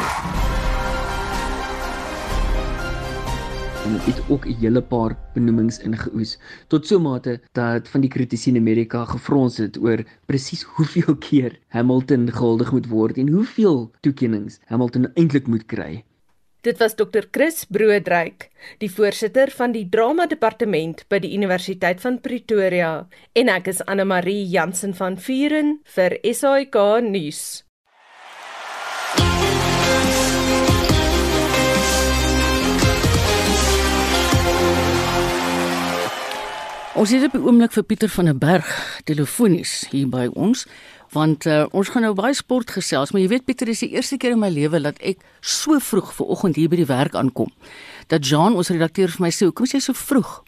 [3.86, 8.50] En het ook 'n hele paar benoemings ingeoes tot so mate dat van die kritici
[8.50, 14.58] in Amerika gefrons het oor presies hoeveel keer Hamilton gehuldig moet word en hoeveel toekenninge
[14.66, 16.04] Hamilton eintlik moet kry.
[16.62, 22.22] Dit was Dr Chris Broodryk, die voorsitter van die drama departement by die Universiteit van
[22.22, 27.65] Pretoria, en ek is Anne Marie Jansen van Vuren vir SAK nuus.
[37.06, 38.70] Ons het op die oomblik vir Pieter van der Berg
[39.06, 40.64] telefonies hier by ons
[41.16, 44.20] want uh, ons gaan nou baie sport gesels maar jy weet Pieter is die eerste
[44.22, 47.52] keer in my lewe dat ek so vroeg ver oggend hier by die werk aankom
[48.12, 50.42] dat Jean ons redakteur vir my sê hoekom is jy so vroeg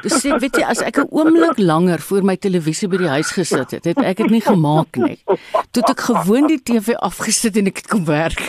[0.00, 3.30] Dis sê weet jy as ek 'n oomblik langer voor my televisie by die huis
[3.36, 5.18] gesit het, het ek dit nie gemaak nie.
[5.70, 8.40] Toe ek gewoon die TV afgesit en ek het kom werk.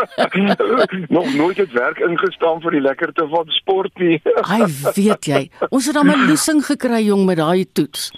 [1.16, 4.20] Nog nooit het werk ingestaan vir die lekkerte van sport nie.
[4.44, 8.12] Ai, weet jy, ons het dan 'n losing gekry jong met daai toets.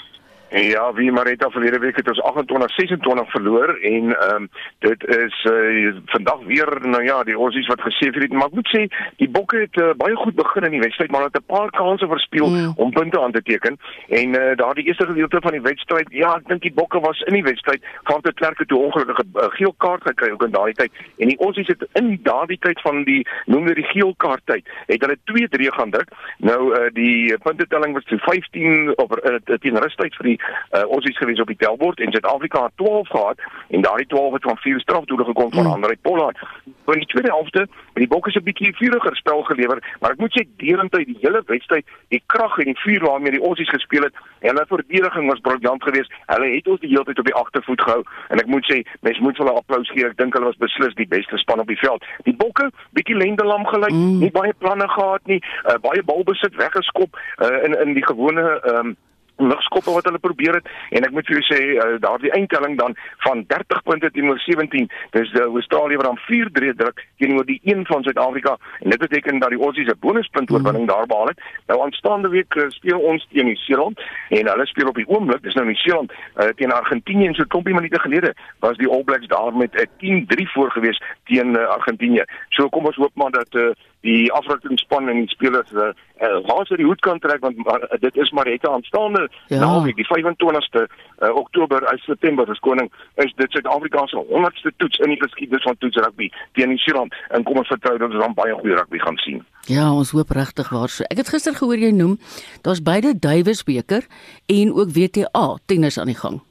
[0.54, 5.94] Ja, wie Marita verlede week het ons 28-26 verloor en ehm um, dit is uh,
[6.04, 8.82] vandag weer nou ja, die Aussies wat gesê het, maar ek moet sê
[9.16, 12.06] die Bokke het uh, baie goed begin in die wedstryd, maar het 'n paar kansse
[12.06, 12.72] verspeel mm.
[12.76, 13.78] om punte aan te teken.
[14.08, 17.34] En uh, daardie eerste gedeelte van die wedstryd, ja, ek dink die Bokke was in
[17.34, 20.92] die wedstryd, gaan te klerke toe ongelukkige uh, geel kaart gekry ook in daardie tyd.
[21.18, 24.68] En die Aussies het in daardie tyd van die noem dit die geel kaart tyd,
[24.86, 26.14] het hulle 2-3 gaan druk.
[26.38, 30.38] Nou uh, die puntetelling was toe 15 of uh, teen rustyd vir die
[30.70, 34.32] uh, ons is gewees op die telbord en Suid-Afrika het 12 gehad en daardie 12
[34.32, 35.72] het van vier strafdoele gekom van mm.
[35.72, 36.38] Andre Pollard.
[36.86, 40.34] In die tweede helfte het die Bokke se bietjie vuriger spel gelewer, maar ek moet
[40.36, 44.18] sê deurentyd die hele wedstryd, die krag en die vuur waarmee die Aussies gespeel het,
[44.40, 46.12] en hulle verdediging was briljant geweest.
[46.26, 48.02] Hulle het ons die hele tyd op die agtervoet gehou
[48.34, 50.06] en ek moet sê, mens moet hulle applous gee.
[50.08, 52.04] Ek dink hulle was beslis die beste span op die veld.
[52.28, 54.20] Die Bokke bietjie lendelam gelyk, mm.
[54.24, 58.96] nie baie planne gehad nie, uh, baie balbesit weggeskop uh, in in die gewone um,
[59.36, 60.68] lugskoppe wat hulle probeer het.
[60.90, 64.88] En ek moet vir julle sê uh, daardie eindtelling dan van 30 punte teenoor 17
[65.16, 68.56] dis die Australië wat dan 4-3 druk teenoor die een van Suid-Afrika.
[68.80, 71.40] En dit beteken dat die Aussies 'n bonuspunt oorwinning daar behaal het.
[71.66, 75.54] Nou aanstaande week uh, speel ons teen Nieu-Seeland en hulle speel op die oomblik dis
[75.54, 79.52] nou Nieu-Seeland uh, teen Argentinië en so klompie minute gelede was die All Blacks daar
[79.56, 82.24] met 'n 10-3 voor gewees teen uh, Argentinië.
[82.48, 83.70] So kom ons hoop maar dat uh,
[84.04, 87.78] die afrukkingsspan en die spelers uh, uh, waar sy die hoed kan trek want uh,
[88.02, 89.58] dit is maar net aanstaande ja.
[89.62, 92.90] naweek die 25ste uh, Oktober uit September is koning
[93.24, 97.14] is dit Suid-Afrika se 100ste toets in die geskiedenis van toets rugby teen New Zealand
[97.28, 99.44] en kom ons vertrou dat ons dan baie goeie rugby gaan sien.
[99.66, 101.04] Ja, ons hoop regtig waar so.
[101.08, 102.18] Ek het gister gehoor jy noem
[102.62, 104.04] daar's beide Davis beker
[104.46, 106.42] en ook WTA tennis aan die gang.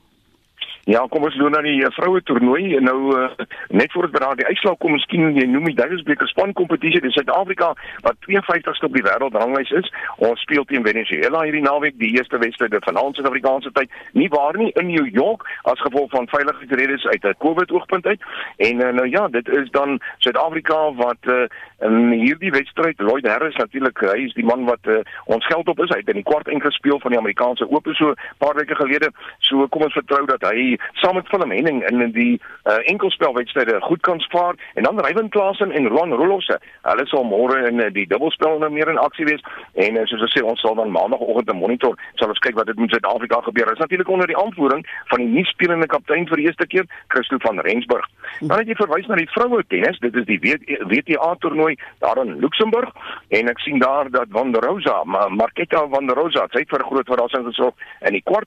[0.84, 2.76] Ja, kom ons doen nou die uh, vroue toernooi.
[2.84, 3.30] Nou uh,
[3.72, 7.00] net voor dit beraad die uitslag kom, miskien jy noem die Davis Beker span kompetisie
[7.00, 7.70] in Suid-Afrika
[8.04, 9.88] wat 52ste op die wêreldranglys is.
[10.28, 13.96] Ons speel teen Venezuela hierdie naweek, die eerste wedstryd van ons Suid-Afrikaanse tyd.
[14.12, 18.28] Nie waar nie in New York as gevolg van veiligheidsredes uit 'n COVID oogpunt uit.
[18.58, 21.48] En uh, nou ja, dit is dan Suid-Afrika wat uh,
[21.80, 25.00] in hierdie wedstryd Lloyd Harris natuurlik hy is die man wat uh,
[25.32, 25.96] ons geld op is.
[25.96, 29.12] Hy het in die kwart enkele speel van die Amerikaanse Ope so paar weke gelede.
[29.40, 34.02] So kom ons vertrou dat hy saam met Willem Henning in die uh, enkelspelwedstryde goed
[34.02, 36.60] kan spaar en dan Ryan Klaasen en Ron Rolosse.
[36.82, 40.24] Hulle sal môre in uh, die dubbelspel nou meer in aksie wees en uh, soos
[40.28, 43.72] ek sê ons sal dan maandagooggend monitor sal ons kyk wat dit met Suid-Afrika gebeur.
[43.72, 46.88] Dit is natuurlik onder die aanvoering van die nuus spelende kaptein vir die eerste keer,
[47.14, 48.08] Christo van Rensburg.
[48.40, 52.38] Dan het jy verwys na die vroue tennis, dit is die WTA toernooi daar in
[52.44, 52.94] Luxemburg
[53.34, 56.86] en ek sien daar dat Van der Rosa, Marketa Van der Rosa, sy het vir
[56.88, 58.42] groot verrassing gesorg in die kwartfinale.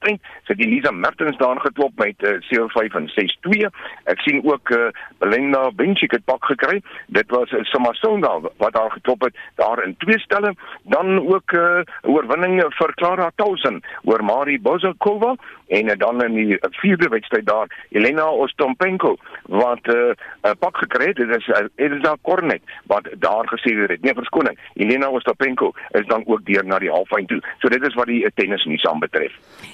[0.47, 3.69] Sy het Elisa Mertens daar geklop met met uh, 7-5 en 6-2.
[4.05, 6.83] Ek sien ook uh, Belinda Bencic het pak gekry.
[7.07, 10.55] Dit was uh, Samasonga wat daar geklop het daar in twee stelle.
[10.83, 15.35] Dan ook 'n uh, oorwinning vir Clara Tausen oor Mari Bozakova
[15.67, 20.77] en uh, dan in die vierde wedstryd daar Elena Ostompenko wat 'n uh, uh, pak
[20.77, 21.17] gekry het.
[21.17, 24.03] Dit is uh, Elsa Kornet wat daar gesê het.
[24.03, 24.59] Nee, verskoning.
[24.75, 27.43] Elena Ostompenko is dan ook deur na die halfyn toe.
[27.59, 29.33] So dit is wat die uh, tennis nuus aanbetref.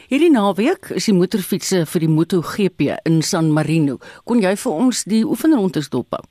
[0.09, 3.99] Hierdie naweek is die motorfietsse vir die MotoGP in San Marino.
[4.25, 6.25] Kon jy vir ons die oefenrondes dophou?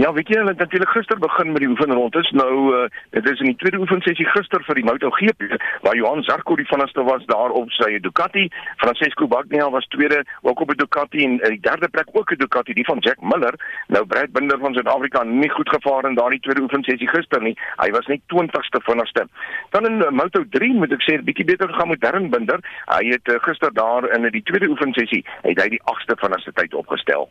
[0.00, 2.30] Ja, weet jy, hulle het natuurlik gister begin met die oefenrondes.
[2.30, 6.56] Nou uh, dit is in die tweede oefensessie gister vir die MotoGP waar Johan Zarco
[6.56, 8.46] die vinnigste was daar op sy Ducati.
[8.80, 12.40] Francesco Bagnaia was tweede ook op 'n Ducati en in die derde plek ook 'n
[12.44, 13.54] Ducati, die van Jack Miller.
[13.88, 17.56] Nou Brad Binder van Suid-Afrika nie goed gevaar in daardie tweede oefensessie gister nie.
[17.76, 19.28] Hy was net 20ste vinnigste.
[19.70, 22.60] Dan in uh, Moto3 moet ek sê, 'n bietjie beter gegaan met Darren Binder.
[22.86, 26.74] Hy het uh, gister daar in die tweede oefensessie het hy die 8ste vinnigste tyd
[26.74, 27.28] opgestel.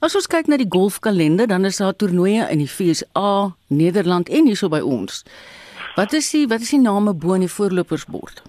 [0.00, 4.50] As ons kyk na die golfkalender, dan is daar toernooie in die FSA, Nederland en
[4.50, 5.24] hierso by ons.
[5.96, 8.42] Wat is die wat is die name bo in die voorlopersbord?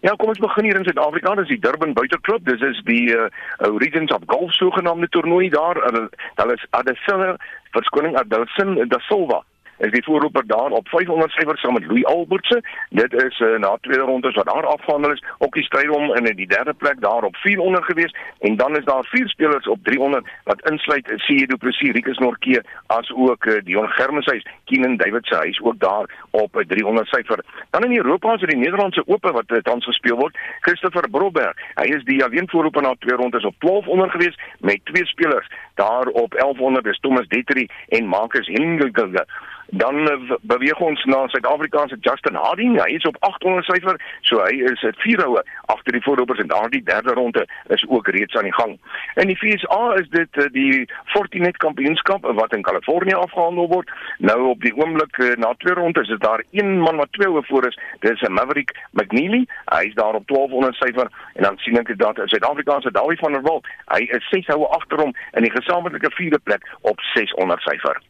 [0.00, 1.34] Ja, kom ons begin hier in Suid-Afrika.
[1.36, 2.46] Dis die Durban Buiteklub.
[2.48, 3.28] Dis is die uh,
[3.68, 5.76] Origins of Golf sogenaamde toernooi daar.
[5.84, 7.34] Hulle is Adesina,
[7.76, 9.42] verskoning Adesina da Silva
[9.80, 12.62] is die voorloper daar op 500 syfers saam met Louis Albertse.
[12.90, 15.24] Dit is uh, na tweede rondes wat daar afgehandel is.
[15.38, 18.84] Ook die stryd om in die derde plek daar op 400 gewees en dan is
[18.84, 23.60] daar vier spelers op 300 wat insluit Cee Du Plessis, Rikus Norke as ook uh,
[23.64, 27.44] Dion Germenshuis, Keenan David se huis ook daar op 'n 300 syfer.
[27.70, 30.38] Dan in Europa is dit die Nederlandse Ope wat uh, tans gespeel word.
[30.60, 35.06] Christopher Broberg, hy is die alleen voorloper na twee rondes op 1200 gewees met twee
[35.06, 39.26] spelers daar op 1100 is Thomas Detri en Marcus Hingelger.
[39.70, 42.76] Dan uh, beweeg ons na Suid-Afrikaanse Justin Harding.
[42.82, 46.50] Hy is op 800 syfer, so hy is dit vier houe agter die voorlopers en
[46.50, 48.78] daardie derde ronde is ook reeds aan die gang.
[49.22, 53.90] In die FSA is dit uh, die Fortinet Kampioenskap wat in Kalifornië afgehandel word.
[54.18, 57.44] Nou op die oomblik uh, na twee rondes is daar een man wat twee houe
[57.46, 57.78] voor is.
[58.00, 59.46] Dit is Maverick McNeely.
[59.70, 63.42] Hy is daar op 1200 syfer en dan sien ek dat Suid-Afrikaanse Dawie van der
[63.46, 68.00] Walt, hy is 6 houe agter hom in die gesamentlike vierde plek op 600 syfer.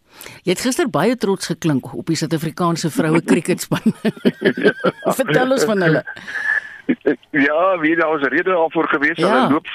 [0.42, 3.94] Jy het gister baie trots geklink op die Suid-Afrikaanse vroue kriketspan.
[5.20, 6.04] Vertel ons van hulle.
[7.31, 9.16] Ja, wie daar was rede daarvoor gewees.
[9.16, 9.29] Ja.
[9.29, 9.66] Hulle loop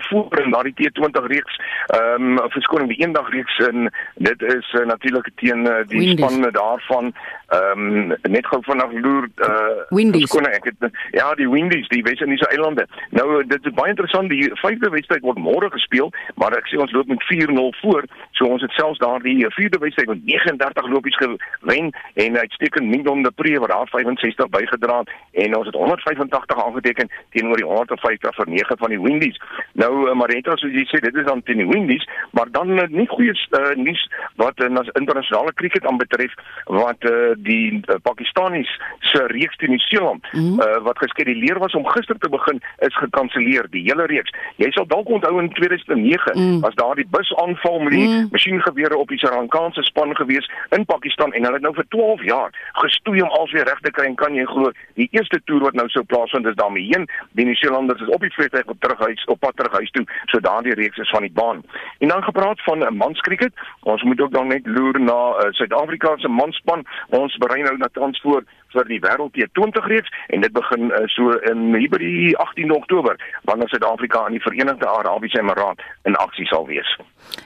[0.00, 1.60] 4-0 voor in daardie T20 reeks.
[1.86, 6.26] Ehm um, verskoning die eendag reeks in dit is uh, natuurlik teen uh, die Windies.
[6.32, 7.12] span daarvan
[7.46, 12.48] ehm um, net gou vanaf loer uh verskoning ek het ja, die Windies, die Wes-Indiese
[12.48, 12.86] eilande.
[13.10, 16.92] Nou dit is baie interessant die vyfde wedstryd word môre gespeel, maar ek sê ons
[16.92, 18.04] loop met 4-0 voor.
[18.32, 23.30] So ons het selfs daardie vierde wedstryd met 39 lopies gewen en uitstekend Mindon de
[23.30, 25.10] Pre wat daar 65 bygedra het
[25.44, 29.40] en ons het 185 180 aangeteken teenoor die 150 vir 9 van die Windies.
[29.72, 32.86] Nou uh, Marita soos jy sê, dit is dan teen die Windies, maar dan uh,
[32.90, 34.04] nie goeie uh, nuus
[34.40, 36.34] wat uh, nas internasionale kriket aanbetref
[36.66, 38.70] wat uh, die uh, Pakistanis
[39.10, 40.60] se reeks teen Nieu-Seeland mm -hmm.
[40.60, 44.32] uh, wat geskeduleer was om gister te begin is gekanselleer die hele reeks.
[44.56, 46.60] Jy sal dalk onthou in 2009 mm.
[46.60, 48.28] was daar die busaanval met die mm.
[48.30, 52.22] masjiengewere op die Sri Lankaanse span gewees in Pakistan en hulle het nou vir 12
[52.22, 55.74] jaar gestoei om alsweer reg te kry en kan jy glo die eerste toer wat
[55.74, 57.08] nou sou plaas plaasvind is daarmee heen.
[57.32, 60.04] Die Nieu-Seelanders is op die vliegtuig op terughuis op pad terug huis toe.
[60.26, 61.62] So daardie reeks is van die baan.
[61.98, 63.52] En dan gepraat van 'n manskriket.
[63.80, 66.86] Ons moet ook dan net loer na uh, Suid-Afrika se manspan.
[67.08, 71.06] Ons berei nou na tans voor vir die wêreld T20 reeks en dit begin uh,
[71.06, 76.46] so in hier die 18 Oktober wanneer Suid-Afrika in die Verenigde Arabiese Emirate in aksie
[76.46, 76.98] sal wees.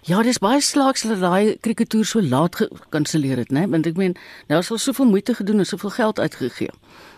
[0.02, 3.68] Ja, dis baie slaaks dat daai kriketoer so laat gekanselleer het, né?
[3.70, 4.16] Want ek meen,
[4.48, 6.70] nou is al soveel moeite gedoen en soveel geld uitgegee.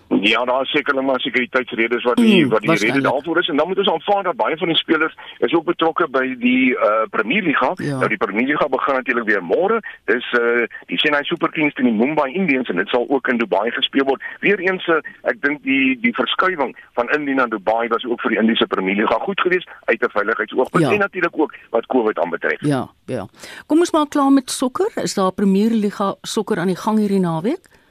[0.08, 3.56] Ja, daar is sekerlik maar sekuriteitsredes wat die mm, wat die rede daarvoor is en
[3.56, 7.02] dan moet ons aanvaar dat baie van die spelers is ook betrokke by die uh
[7.10, 7.72] Premier Liga.
[7.74, 7.96] Ja.
[7.96, 9.80] Nou die Premier Liga begin natuurlik weer môre.
[10.04, 13.38] Dis uh die Chennai Super Kings teen die Mumbai Indians en dit sal ook in
[13.38, 14.22] Dubai gespeel word.
[14.40, 18.40] Weereens uh, ek dink die die verskywing van Indië na Dubai was ook vir die
[18.40, 20.92] Indiese Premier Liga goed geweest uit 'n veiligheidsoogpunt ja.
[20.92, 22.60] en natuurlik ook wat COVID aanbetref.
[22.60, 23.26] Ja, ja.
[23.66, 24.90] Kom ons maar klaar met sokker.
[24.94, 27.82] Is daar Premier Liga sokker aan die gang hierdie naweek?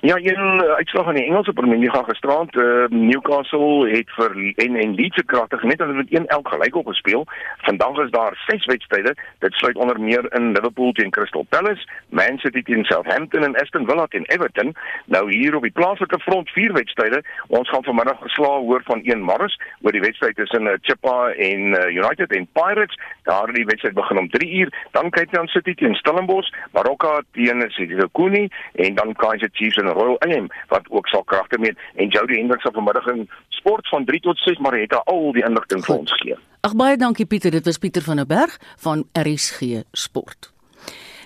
[0.00, 4.76] Ja, een uh, uitslag aan die Engelse Premier League gisterand, uh, Newcastle het vir en
[4.76, 7.24] en Leeds kragtig net hulle met 1 elk gelyk op gespeel.
[7.56, 9.14] Vandag is daar 6 wedstryde.
[9.38, 13.86] Dit sluit onder meer in Liverpool teen Crystal Palace, Man City teen Southampton en Aston
[13.86, 14.74] Villa teen Everton.
[15.04, 17.22] Nou hier op die plaaslike front 4 wedstryde.
[17.46, 21.60] Ons gaan vanmiddag geslaag hoor van een Morris oor die wedstryd tussen uh, Chippa en
[21.60, 22.98] uh, United en Pirates.
[23.22, 24.86] Daar die wedstryd begin om 3 uur.
[24.90, 29.94] Dan kyk jy aan City teen Stellenbosch, Baroka teen Sidikou en dan Kaizer Chiefs en
[29.98, 34.04] Royal AM wat ook sal kragte meet en Jody Hendricks sal vanmiddag in sport van
[34.04, 36.36] 3 tot 6 maar het al die inligting vir ons gee.
[36.66, 40.50] Ag baie dankie Pieter, dit was Pieter van der Berg van RSG Sport.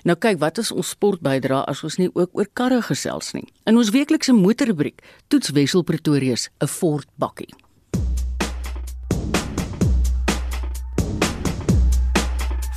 [0.04, 3.44] Nou kyk, wat is ons sportbydra as ons nie ook oor karre gesels nie.
[3.68, 7.52] In ons weeklikse motorrubriek toets Wessel Pretorius 'n Ford bakkie.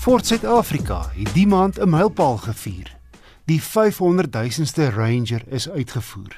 [0.04, 3.03] Ford Suid-Afrika het die maand 'n mylpaal gevier.
[3.46, 6.36] Die 500 000ste Ranger is uitgevoer.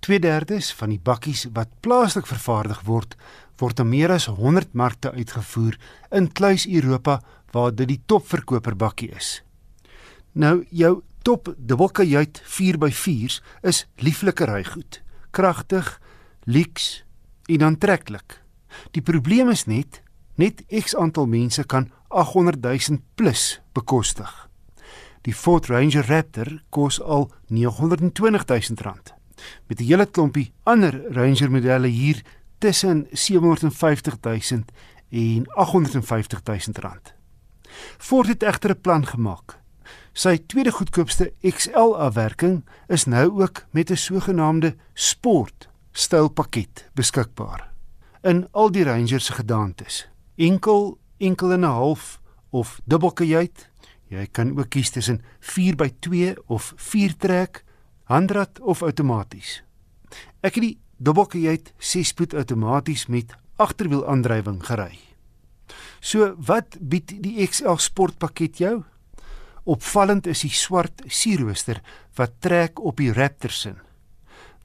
[0.00, 3.16] 2/3 van die bakkies wat plaaslik vervaardig word,
[3.60, 5.76] word in meer as 100 markte uitgevoer
[6.10, 7.20] in kluis Europa
[7.50, 9.42] waar dit die topverkoper bakkie is.
[10.32, 16.00] Nou jou top dubbelkajuit 4x4s is lieflike rygoed, kragtig,
[16.44, 17.04] lyks
[17.46, 18.40] en aantreklik.
[18.90, 20.00] Die probleem is net
[20.34, 24.51] net X aantal mense kan 800 000 plus bekostig.
[25.22, 29.14] Die Ford Ranger Raptor kos al 920 000 rand.
[29.66, 32.22] Met 'n hele klompie ander Ranger modelle hier
[32.58, 34.62] tussen 750 000
[35.10, 37.14] en 850 000 rand.
[37.98, 39.58] Ford het egter 'n plan gemaak.
[40.12, 47.70] Sy tweede goedkoopste XL afwerking is nou ook met 'n sogenaamde sport stylpakket beskikbaar
[48.22, 50.08] in al die Ranger se gedaantes.
[50.36, 52.20] Enkel enkel en 'n half
[52.50, 53.70] of dubbelkajuit.
[54.12, 57.62] Jy kan ook kies tussen 4x2 of 4 trek,
[58.12, 59.62] handrat of outomaties.
[60.44, 63.32] Ek het die dubbelkajuit 6-spoed outomaties met
[63.62, 64.98] agterwielaandrywing gery.
[66.04, 68.74] So wat bied die XL sportpakket jou?
[69.64, 71.80] Opvallend is die swart sierrooster
[72.18, 73.76] wat trek op die Raptor se.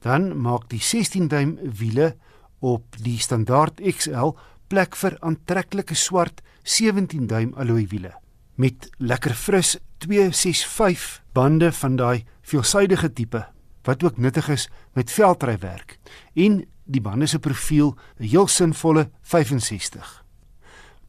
[0.04, 2.12] Dan maak die 16 duim wiele
[2.60, 4.34] op die standaard XL
[4.68, 8.12] plek vir aantreklike swart 17 duim alloy wiele
[8.58, 13.44] met lekker fris 265 bande van daai veelsidige tipe
[13.86, 14.66] wat ook nuttig is
[14.98, 15.98] met veldrywerk
[16.34, 20.24] en die bande se profiel 'n heel sinvolle 65.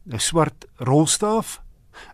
[0.06, 1.62] 'n Swart rolstaaf,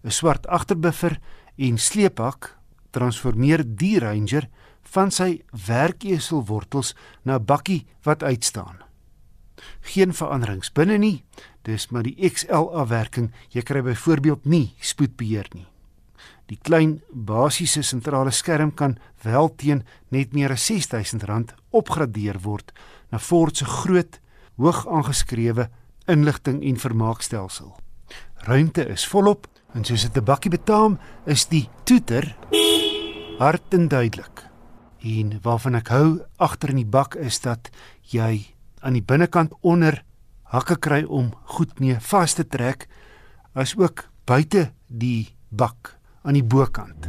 [0.04, 1.20] 'n swart agterbuffer
[1.56, 2.56] en sleephak
[2.90, 4.48] transformeer die Ranger
[4.82, 8.85] van sy werkeselwortels na 'n bakkie wat uitstaan
[9.80, 11.24] geen veranderings binne nie.
[11.62, 13.32] Dis maar die XL afwerking.
[13.50, 15.66] Jy kry byvoorbeeld nie spoedbeheer nie.
[16.46, 19.82] Die klein basiese sentrale skerm kan wel teen
[20.14, 22.70] net meer as R6000 opgradeer word
[23.10, 24.20] na Ford se groot,
[24.56, 25.68] hoog aangeskrewe
[26.06, 27.74] inligting en vermaakstelsel.
[28.46, 32.36] Ruimte is volop en soos dit 'n bakkie betaam, is die toeter
[33.38, 34.46] hard en duidelik.
[35.00, 38.55] En waarvan ek hou agter in die bak is dat jy
[38.86, 39.98] aan die binnekant onder
[40.54, 42.86] hakke kry om goed mee vas te trek
[43.58, 47.08] as ook buite die bak aan die bokant.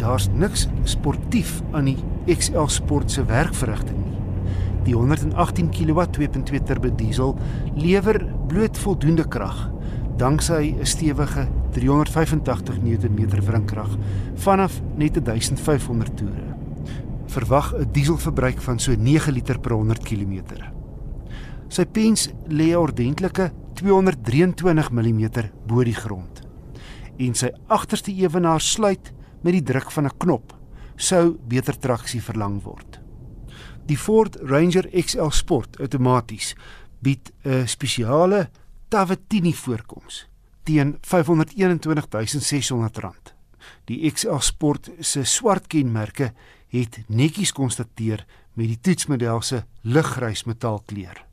[0.00, 1.98] Daar's niks sportief aan die
[2.32, 4.20] XL Sport se werkverrigting nie.
[4.86, 7.36] Die 118 kW 2.2 turbo diesel
[7.74, 9.66] lewer bloot voldoende krag
[10.16, 13.96] danksy 'n stewige 385 Nm wrinkrag
[14.34, 16.56] vanaf net 1500 toere.
[17.26, 20.42] Verwag 'n dieselverbruik van so 9 liter per 100 km.
[21.68, 25.28] Sy pens lê ordentlike 223 mm
[25.66, 26.40] bo die grond.
[27.16, 29.12] En sy agterste ewenaar sluit
[29.42, 30.56] met die druk van 'n knop
[30.96, 33.00] sou beter traksie verlang word.
[33.86, 36.54] Die Ford Ranger XL Sport outomaties
[37.00, 38.48] bied 'n spesiale
[38.88, 40.28] Tavatini voorkoms
[40.66, 40.98] teen R521600.
[43.84, 46.32] Die XL Sport se swart kenmerke
[46.74, 51.26] het netjies konstateer met die toetsmodel se liggrys metaalkleur.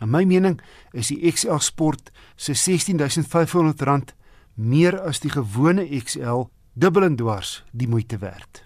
[0.00, 0.60] Na my mening
[0.92, 4.14] is die XL Sport se R16500
[4.54, 8.64] meer as die gewone XL dubbel en dwars die moeite werd.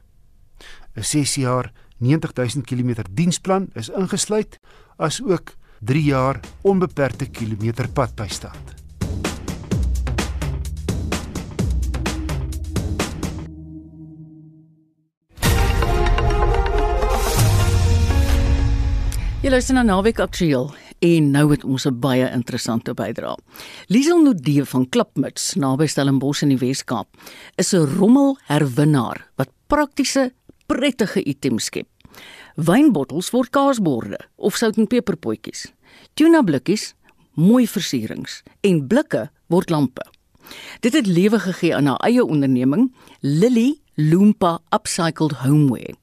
[0.94, 4.60] 'n 6 jaar 90000 km diensplan is ingesluit
[4.96, 5.54] as ook
[5.84, 8.72] 3 jaar onbeperkte kilometer padbystand.
[19.44, 20.70] Jy luister na Naweek Aktueel
[21.04, 23.36] en nou het ons 'n baie interessante bydrae.
[23.88, 27.08] Liesel Nodee van Klipmuts naby Stellenbosch in die Wes-Kaap
[27.56, 30.32] is 'n rommel herwinnaar wat praktiese
[30.66, 31.93] prettige items skep.
[32.54, 35.72] Wynbottels word kaasborde of sout en peperpotjies.
[36.14, 36.92] Tuna blikkies,
[37.34, 40.04] mooi versierings en blikke word lampe.
[40.80, 45.96] Dit het lewe gegee aan haar eie onderneming, Lily Loompa Upcycled Homeware.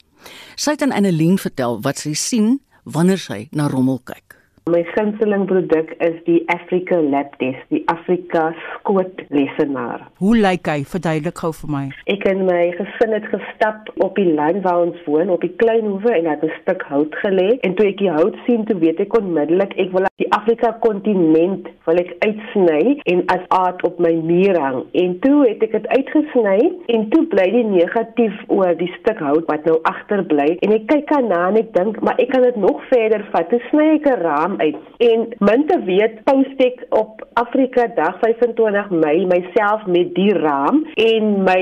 [0.60, 4.31] Sy het aan Annelien vertel wat sy sien wanneer sy na rommel kyk.
[4.72, 10.06] My gunsteling produk is die Africa Lab Test, die Afrika skoot lesenaar.
[10.22, 10.86] Hoe lyk hy?
[10.88, 11.82] Verduidelik gou vir my.
[12.14, 15.90] Ek en my gesin het gestap op die land waar ons woon, op die klein
[15.90, 19.02] hoewe en het 'n stuk hout gelê en toe ek die hout sien, toe weet
[19.04, 24.14] ek onmiddellik ek wil die Afrika kontinent wil ek uitsny en as aard op my
[24.14, 24.86] muur hang.
[24.94, 29.46] En toe het ek dit uitgesny en toe bly die negatief oor die stuk hout
[29.52, 32.56] wat nou agterbly en ek kyk aan na en ek dink maar ek kan dit
[32.56, 33.50] nog verder vat.
[33.50, 38.20] Toe sny ek 'n raam uit en min te weet post ek op Afrika Dag
[38.22, 41.62] 25 Mei myself met die raam en my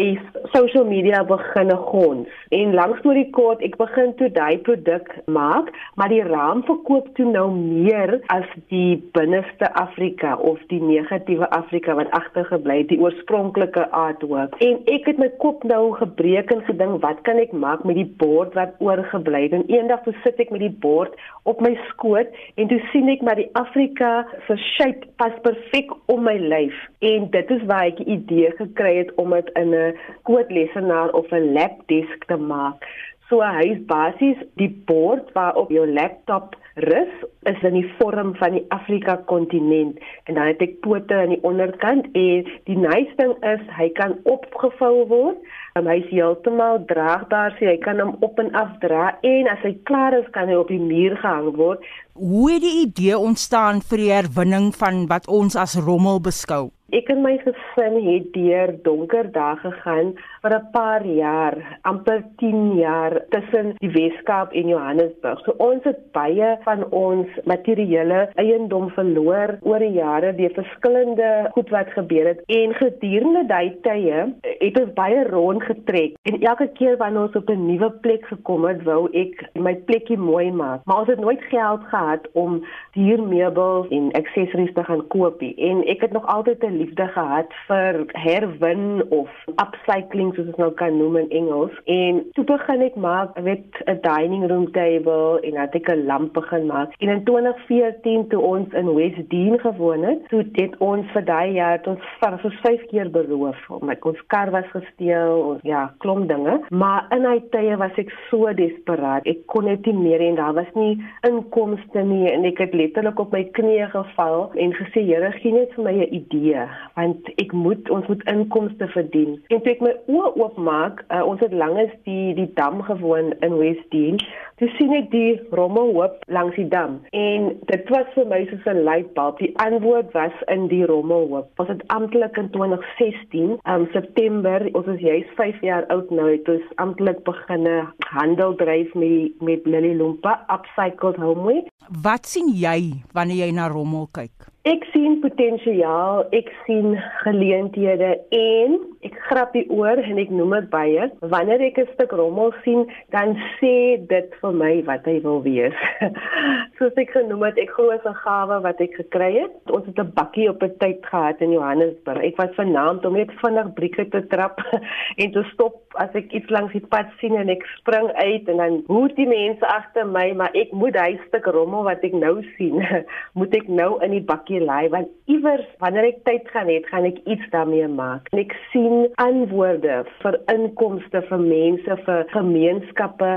[0.53, 2.27] social media begin gons.
[2.49, 5.69] En langs toe die kort ek begin toe daai produk maak,
[5.99, 11.95] maar die raam verkoop toe nou meer as die binneste Afrika of die negatiewe Afrika
[11.99, 14.57] wat agtergebly het, die oorspronklike artwork.
[14.65, 18.09] En ek het my kop nou gebreek en gedink, wat kan ek maak met die
[18.21, 19.57] bord wat oorgebly het?
[19.59, 21.13] En eendag toe sit ek met die bord
[21.49, 26.23] op my skoot en toe sien ek maar die Afrika se shape pas perfek om
[26.27, 26.75] my lyf.
[26.99, 29.97] En dit is waar ek die idee gekry het om dit in 'n
[30.29, 32.85] koodlesenaar of 'n lapdesk te maak.
[33.29, 37.13] So hy is basies die bord waarop jou laptop rus
[37.49, 39.99] is in die vorm van die Afrika kontinent.
[40.23, 44.17] En dan het ek pote aan die onderkant en die nice ding is hy kan
[44.29, 45.39] opgevou word.
[45.77, 49.61] En hy is heeltemal draagbaar so jy kan hom op en af dra en as
[49.65, 51.85] hy klaar is kan hy op die muur gehang word.
[52.19, 56.69] Hoe het die idee ontstaan vir die herwinning van wat ons as rommel beskou?
[56.89, 62.77] Ek en my gesin het deur donker dae gegaan vir 'n paar jaar, amper 10
[62.77, 65.39] jaar tussen die Weskaap en Johannesburg.
[65.45, 71.69] So ons het baie van ons materiële eiendom verloor oor die jare deur verskillende goed
[71.69, 76.97] wat gebeur het en gedurende daai tye het ons baie rond getrek en elke keer
[76.97, 80.81] wanneer ons op 'n nuwe plek gekom het, wou ek my plekkie mooi maak.
[80.85, 85.53] Maar ons het nooit geld gehad om duur meubels en aksessories te gaan koop nie
[85.57, 90.71] en ek het nog altyd 'n liefde gehad vir herwin of upcycling soos ons nou
[90.79, 91.75] kan noem in Engels.
[91.91, 96.33] En toe begin ek maak met 'n dining room table en het ek 'n lamp
[96.33, 96.93] begin maak.
[96.99, 101.79] En in 2014 toe ons in Westdene gewoon het, toe het ons vir daai jaar
[101.87, 103.69] ons vir vir 5 keer beroof.
[103.69, 106.59] Omdat ons kar was gesteel, ons ja, klomp dinge.
[106.69, 109.25] Maar in daai tye was ek so desperaat.
[109.25, 113.19] Ek kon net nie meer en daar was nie inkomste nie en ek het letterlik
[113.19, 117.53] op my knieë geval en gesê Here, gee net vir my 'n idee want ek
[117.53, 119.37] moet ons moet inkomste verdien.
[119.47, 123.57] En toe ek my oë oopmaak, uh, ons het langs die die dam gewoon in
[123.59, 124.21] Westdene.
[124.59, 128.83] Toe sien ek die rommelhoop langs die dam en dit was vir my soos 'n
[128.83, 129.39] lightbulb.
[129.39, 131.47] Die antwoord was in die rommelhoop.
[131.55, 136.49] Was dit amptelik in 2016, um September, ons is juis 5 jaar oud nou, het
[136.49, 141.63] ons amptelik beginne handel dryf met met Lily Lumpa Upcycled Homeway.
[141.89, 144.45] Wat sien jy wanneer jy na rommel kyk?
[144.69, 148.75] Ek sien potensiaal, ek sien geleenthede en
[149.07, 151.07] ek grap die oor en ek noem dit baie.
[151.33, 152.85] Wanneer ek 'n stuk rommel sien,
[153.15, 155.77] dan sê dit vir my wat hy wil wees.
[156.77, 159.55] Soos ek genoem het, ek glo 'n gawe wat ek gekry het.
[159.71, 162.23] Ons het 'n bakkie op 'n tyd gehad in Johannesburg.
[162.23, 164.59] Ek was vernaamd om net vinnig brieke te trap
[165.21, 168.57] en te stop as ek iets langs die pad sien en ek spring uit en
[168.57, 172.43] dan hoor die mense agter my, maar ek moet hy stuk rommel wat ek nou
[172.57, 172.83] sien,
[173.39, 177.05] moet ek nou in die bakkie lê want iewers wanneer ek tyd gaan hê, gaan
[177.05, 178.27] ek iets daarmee maak.
[178.33, 178.88] En ek sien
[179.21, 183.31] antwoorde vir inkomste vir mense, vir gemeenskappe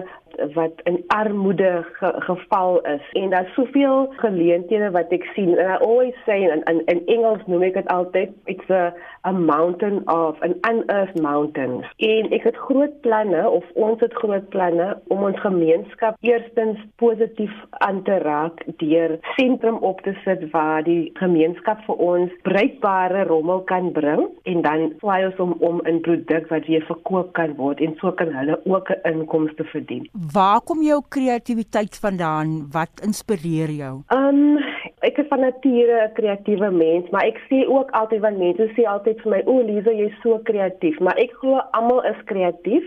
[0.54, 3.04] wat in armoede ge, geval is.
[3.12, 5.58] En daar's soveel geleenthede wat ek sien.
[5.58, 8.92] And I always say in in, in Engels noem ek dit altyd it's a
[9.24, 11.84] a mountain of an unearthed mountain.
[12.02, 17.52] En ek het groot planne of ons het groot planne om ons gemeenskap eerstens positief
[17.86, 23.62] aan te raak deur sentrum op te sit waar die gemeenskap vir ons bruikbare rommel
[23.70, 24.26] kan bring.
[24.42, 27.80] En dan swaai ons om om 'n produk wat weer verkoop kan word.
[27.80, 32.50] En so kan hulle ook 'n inkomste verdien Waar kom jou kreatiwiteit vandaan?
[32.70, 33.94] Wat inspireer jou?
[34.14, 34.60] Um
[35.02, 38.86] ek is van nature 'n kreatiewe mens, maar ek sê ook altyd van mense sê
[38.86, 42.84] altyd vir my, "O, Lize, jy's so kreatief." Maar ek glo almal is kreatief.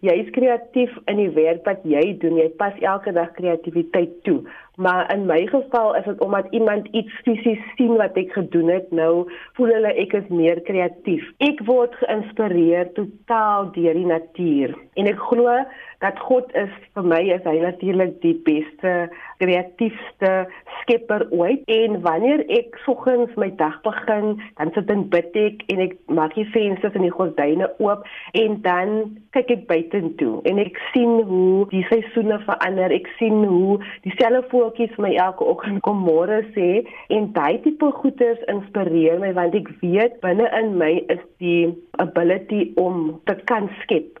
[0.00, 2.36] Jy is kreatief in die werk wat jy doen.
[2.36, 4.42] Jy pas elke dag kreatiwiteit toe.
[4.76, 8.90] Maar in my geval is dit omdat iemand iets fisies sien wat ek gedoen het,
[8.92, 9.24] nou
[9.56, 11.24] voel hulle ek is meer kreatief.
[11.38, 14.76] Ek word geïnspireer totaal deur die natuur.
[15.00, 15.64] En ek glo
[16.04, 18.94] dat God is vir my is hy natuurlik die beste
[19.40, 20.32] kreatiefste
[20.80, 25.82] skepper ooit en wanneer ek soggens my dag begin dan sit en bid ek en
[25.86, 28.04] ek maak die vensters en die gordyne oop
[28.38, 28.94] en dan
[29.36, 34.96] kyk ek buitentoe en ek sien hoe die seisoene verander ek sien hoe dieselfde voeltjies
[35.02, 36.70] my elke oggend kom môre sê
[37.12, 41.72] en daai tipe goeders inspireer my want ek weet binne in my is die
[42.02, 44.20] ability om te kan skep.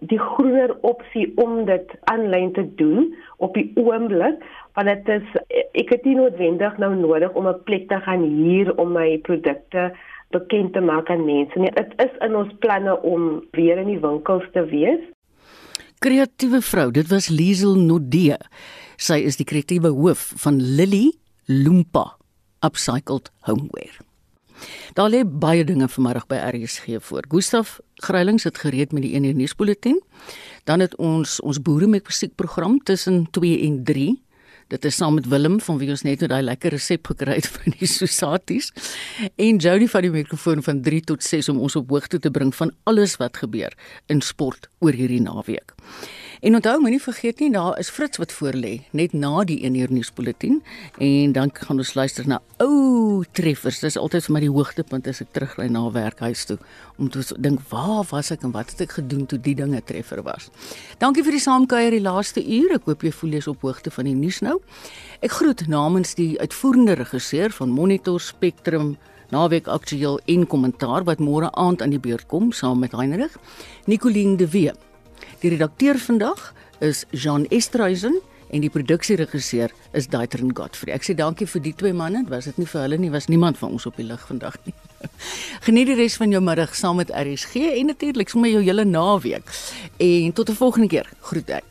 [0.00, 4.40] die groener opsie om dit aanlyn te doen op die oomblik
[4.78, 5.26] want dit is
[5.72, 9.90] ek het nie noodwendig nou nodig om 'n plek te gaan huur om my produkte
[10.30, 11.70] bekend te maak aan mense nie.
[11.74, 15.02] Dit is in ons planne om weer in die winkels te wees.
[15.98, 18.38] Kreatiewe vrou, dit was Liesel Nodee.
[18.96, 21.12] Sy is die kreatiewe hoof van Lily
[21.44, 22.16] Lumpa
[22.64, 24.09] Upcycled Homeware.
[24.94, 27.24] Daar lê baie dinge vanmiddag by RSG voor.
[27.28, 30.02] Gustaf Grylings het gereed met die 1 uur nuusbulletin.
[30.64, 34.22] Dan het ons ons boere met musiekprogram tussen 2 en 3.
[34.70, 37.48] Dit is saam met Willem van wie ons net nou daai lekker resep gekry het
[37.56, 38.70] van die sosaties
[39.34, 42.54] en Jody van die mikrofoon van 3 tot 6 om ons op hoogte te bring
[42.54, 43.74] van alles wat gebeur
[44.06, 45.74] in sport oor hierdie naweek.
[46.40, 49.74] En onthou moenie vergeet nie daar is Fritz wat voor lê net na die 1
[49.76, 50.62] uur nuusbulletin
[50.96, 53.82] en dan gaan ons luister na ou treffers.
[53.84, 56.56] Dis altyd vir my die hoogtepunt as ek terugry na werk huis toe
[56.96, 60.24] om te dink waar was ek en wat het ek gedoen toe die dinge treffer
[60.24, 60.48] was.
[60.96, 62.72] Dankie vir die saamkuier die laaste uur.
[62.80, 64.62] Ek hoop jy voel jy's op hoogte van die nuus nou.
[65.20, 68.94] Ek groet namens die uitvoerende regisseur van Monitor Spectrum
[69.28, 73.36] naweek aktueel en kommentaar wat môre aand aan die beurt kom saam met Heinrich
[73.84, 74.72] Nicoline de Wee.
[75.40, 76.52] Die redakteur vandag
[76.84, 78.18] is Jean Estreisen
[78.52, 80.92] en die produksieregisseur is Daitrin Godfrey.
[80.92, 82.26] Ek sê dankie vir die twee manne.
[82.28, 84.76] Was dit nie vir hulle nie, was niemand van ons op die lig vandag nie.
[85.66, 89.48] Geniet die res van jou middag saam met RSG en natuurlik sommer jou hele naweek.
[89.96, 91.08] En tot 'n volgende keer.
[91.24, 91.62] Groete.